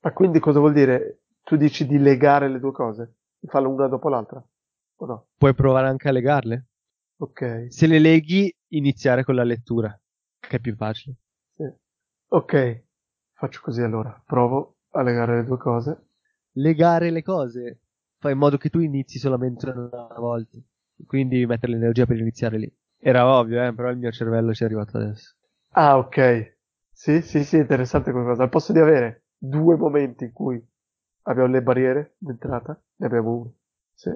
Ma 0.00 0.12
quindi 0.12 0.40
cosa 0.40 0.58
vuol 0.58 0.72
dire? 0.72 1.22
Tu 1.42 1.56
dici 1.56 1.86
di 1.86 1.98
legare 1.98 2.48
le 2.48 2.58
due 2.58 2.72
cose? 2.72 3.16
Di 3.38 3.48
farle 3.48 3.68
una 3.68 3.86
dopo 3.86 4.08
l'altra? 4.08 4.44
O 4.96 5.06
no? 5.06 5.28
Puoi 5.36 5.54
provare 5.54 5.88
anche 5.88 6.08
a 6.08 6.12
legarle. 6.12 6.66
Ok. 7.16 7.66
Se 7.68 7.86
le 7.86 7.98
leghi, 7.98 8.54
iniziare 8.72 9.24
con 9.24 9.34
la 9.34 9.44
lettura, 9.44 9.98
che 10.40 10.56
è 10.56 10.60
più 10.60 10.74
facile. 10.74 11.16
Sì. 11.54 11.70
Ok. 12.28 12.82
Faccio 13.32 13.60
così 13.62 13.82
allora. 13.82 14.22
Provo 14.24 14.76
a 14.90 15.02
legare 15.02 15.36
le 15.36 15.44
due 15.44 15.58
cose. 15.58 16.06
Legare 16.52 17.10
le 17.10 17.22
cose 17.22 17.83
fa 18.24 18.30
in 18.30 18.38
modo 18.38 18.56
che 18.56 18.70
tu 18.70 18.78
inizi 18.80 19.18
solamente 19.18 19.68
una 19.68 20.08
volta, 20.16 20.56
quindi 21.06 21.44
mettere 21.44 21.72
l'energia 21.72 22.06
per 22.06 22.18
iniziare 22.18 22.56
lì. 22.56 22.74
Era 22.98 23.26
ovvio, 23.26 23.62
eh, 23.62 23.74
però 23.74 23.90
il 23.90 23.98
mio 23.98 24.10
cervello 24.10 24.54
ci 24.54 24.62
è 24.62 24.66
arrivato 24.66 24.96
adesso. 24.96 25.34
Ah, 25.74 25.98
ok. 25.98 26.56
Sì, 26.90 27.20
sì, 27.20 27.44
sì, 27.44 27.58
interessante 27.58 28.12
come 28.12 28.24
cosa. 28.24 28.44
Al 28.44 28.48
posto 28.48 28.72
di 28.72 28.78
avere 28.78 29.24
due 29.36 29.76
momenti 29.76 30.24
in 30.24 30.32
cui 30.32 30.58
abbiamo 31.24 31.50
le 31.52 31.62
barriere 31.62 32.14
d'entrata, 32.16 32.80
ne 32.96 33.06
abbiamo 33.06 33.32
uno. 33.32 33.54
Sì. 33.92 34.10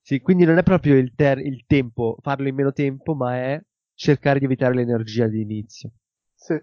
Sì, 0.00 0.20
quindi 0.20 0.44
non 0.44 0.58
è 0.58 0.62
proprio 0.62 0.96
il, 0.96 1.14
ter- 1.14 1.44
il 1.44 1.64
tempo, 1.66 2.16
farlo 2.20 2.48
in 2.48 2.54
meno 2.54 2.72
tempo, 2.72 3.14
ma 3.14 3.36
è 3.36 3.62
cercare 3.94 4.38
di 4.38 4.44
evitare 4.44 4.74
l'energia 4.74 5.26
di 5.28 5.40
inizio. 5.42 5.90
Sì. 6.34 6.60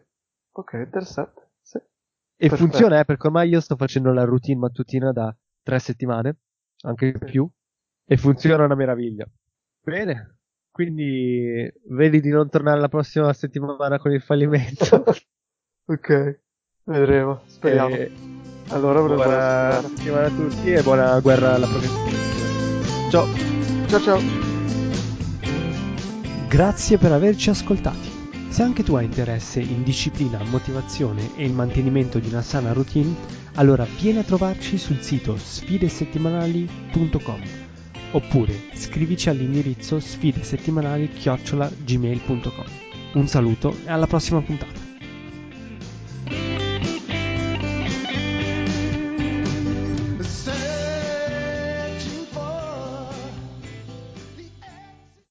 Ok, 0.53 0.73
interessante. 0.73 1.49
Sì. 1.61 1.77
E 1.77 2.49
Perfetto. 2.49 2.55
funziona, 2.55 2.99
eh, 2.99 3.05
perché 3.05 3.27
ormai 3.27 3.49
io 3.49 3.59
sto 3.59 3.75
facendo 3.75 4.11
la 4.13 4.23
routine 4.23 4.59
mattutina 4.59 5.11
da 5.11 5.35
tre 5.61 5.79
settimane, 5.79 6.37
anche 6.83 7.13
più, 7.13 7.47
e 8.05 8.17
funziona 8.17 8.65
una 8.65 8.75
meraviglia. 8.75 9.25
Bene, 9.81 10.37
quindi 10.71 11.71
vedi 11.89 12.19
di 12.21 12.29
non 12.29 12.49
tornare 12.49 12.79
la 12.79 12.87
prossima 12.89 13.31
settimana 13.33 13.99
con 13.99 14.11
il 14.11 14.21
fallimento. 14.21 15.03
ok. 15.85 16.39
Vedremo. 16.85 17.41
Speriamo. 17.45 17.95
E 17.95 18.11
Allora, 18.69 19.01
una 19.01 19.15
buona 19.15 19.79
buona 19.79 19.81
settimana. 19.81 20.25
a 20.25 20.29
tutti 20.29 20.71
e 20.73 20.81
buona 20.81 21.19
guerra 21.19 21.53
alla 21.53 21.67
procrastinazione. 21.67 23.11
Ciao! 23.11 23.27
Ciao 23.87 23.99
ciao. 23.99 24.19
Grazie 26.49 26.97
per 26.97 27.11
averci 27.11 27.49
ascoltati. 27.49 28.22
Se 28.53 28.61
anche 28.61 28.83
tu 28.83 28.93
hai 28.93 29.05
interesse 29.05 29.61
in 29.61 29.81
disciplina, 29.81 30.43
motivazione 30.43 31.35
e 31.35 31.43
il 31.43 31.53
mantenimento 31.53 32.19
di 32.19 32.27
una 32.27 32.43
sana 32.43 32.71
routine, 32.71 33.15
allora 33.55 33.83
vieni 33.99 34.19
a 34.19 34.23
trovarci 34.23 34.77
sul 34.77 35.01
sito 35.01 35.35
sfidesettimanali.com 35.35 37.41
oppure 38.11 38.53
scrivici 38.75 39.29
all'indirizzo 39.29 39.99
sfidesettimanali-gmail.com. 39.99 42.65
Un 43.13 43.27
saluto 43.27 43.75
e 43.85 43.89
alla 43.89 44.05
prossima 44.05 44.43
puntata. 44.43 44.82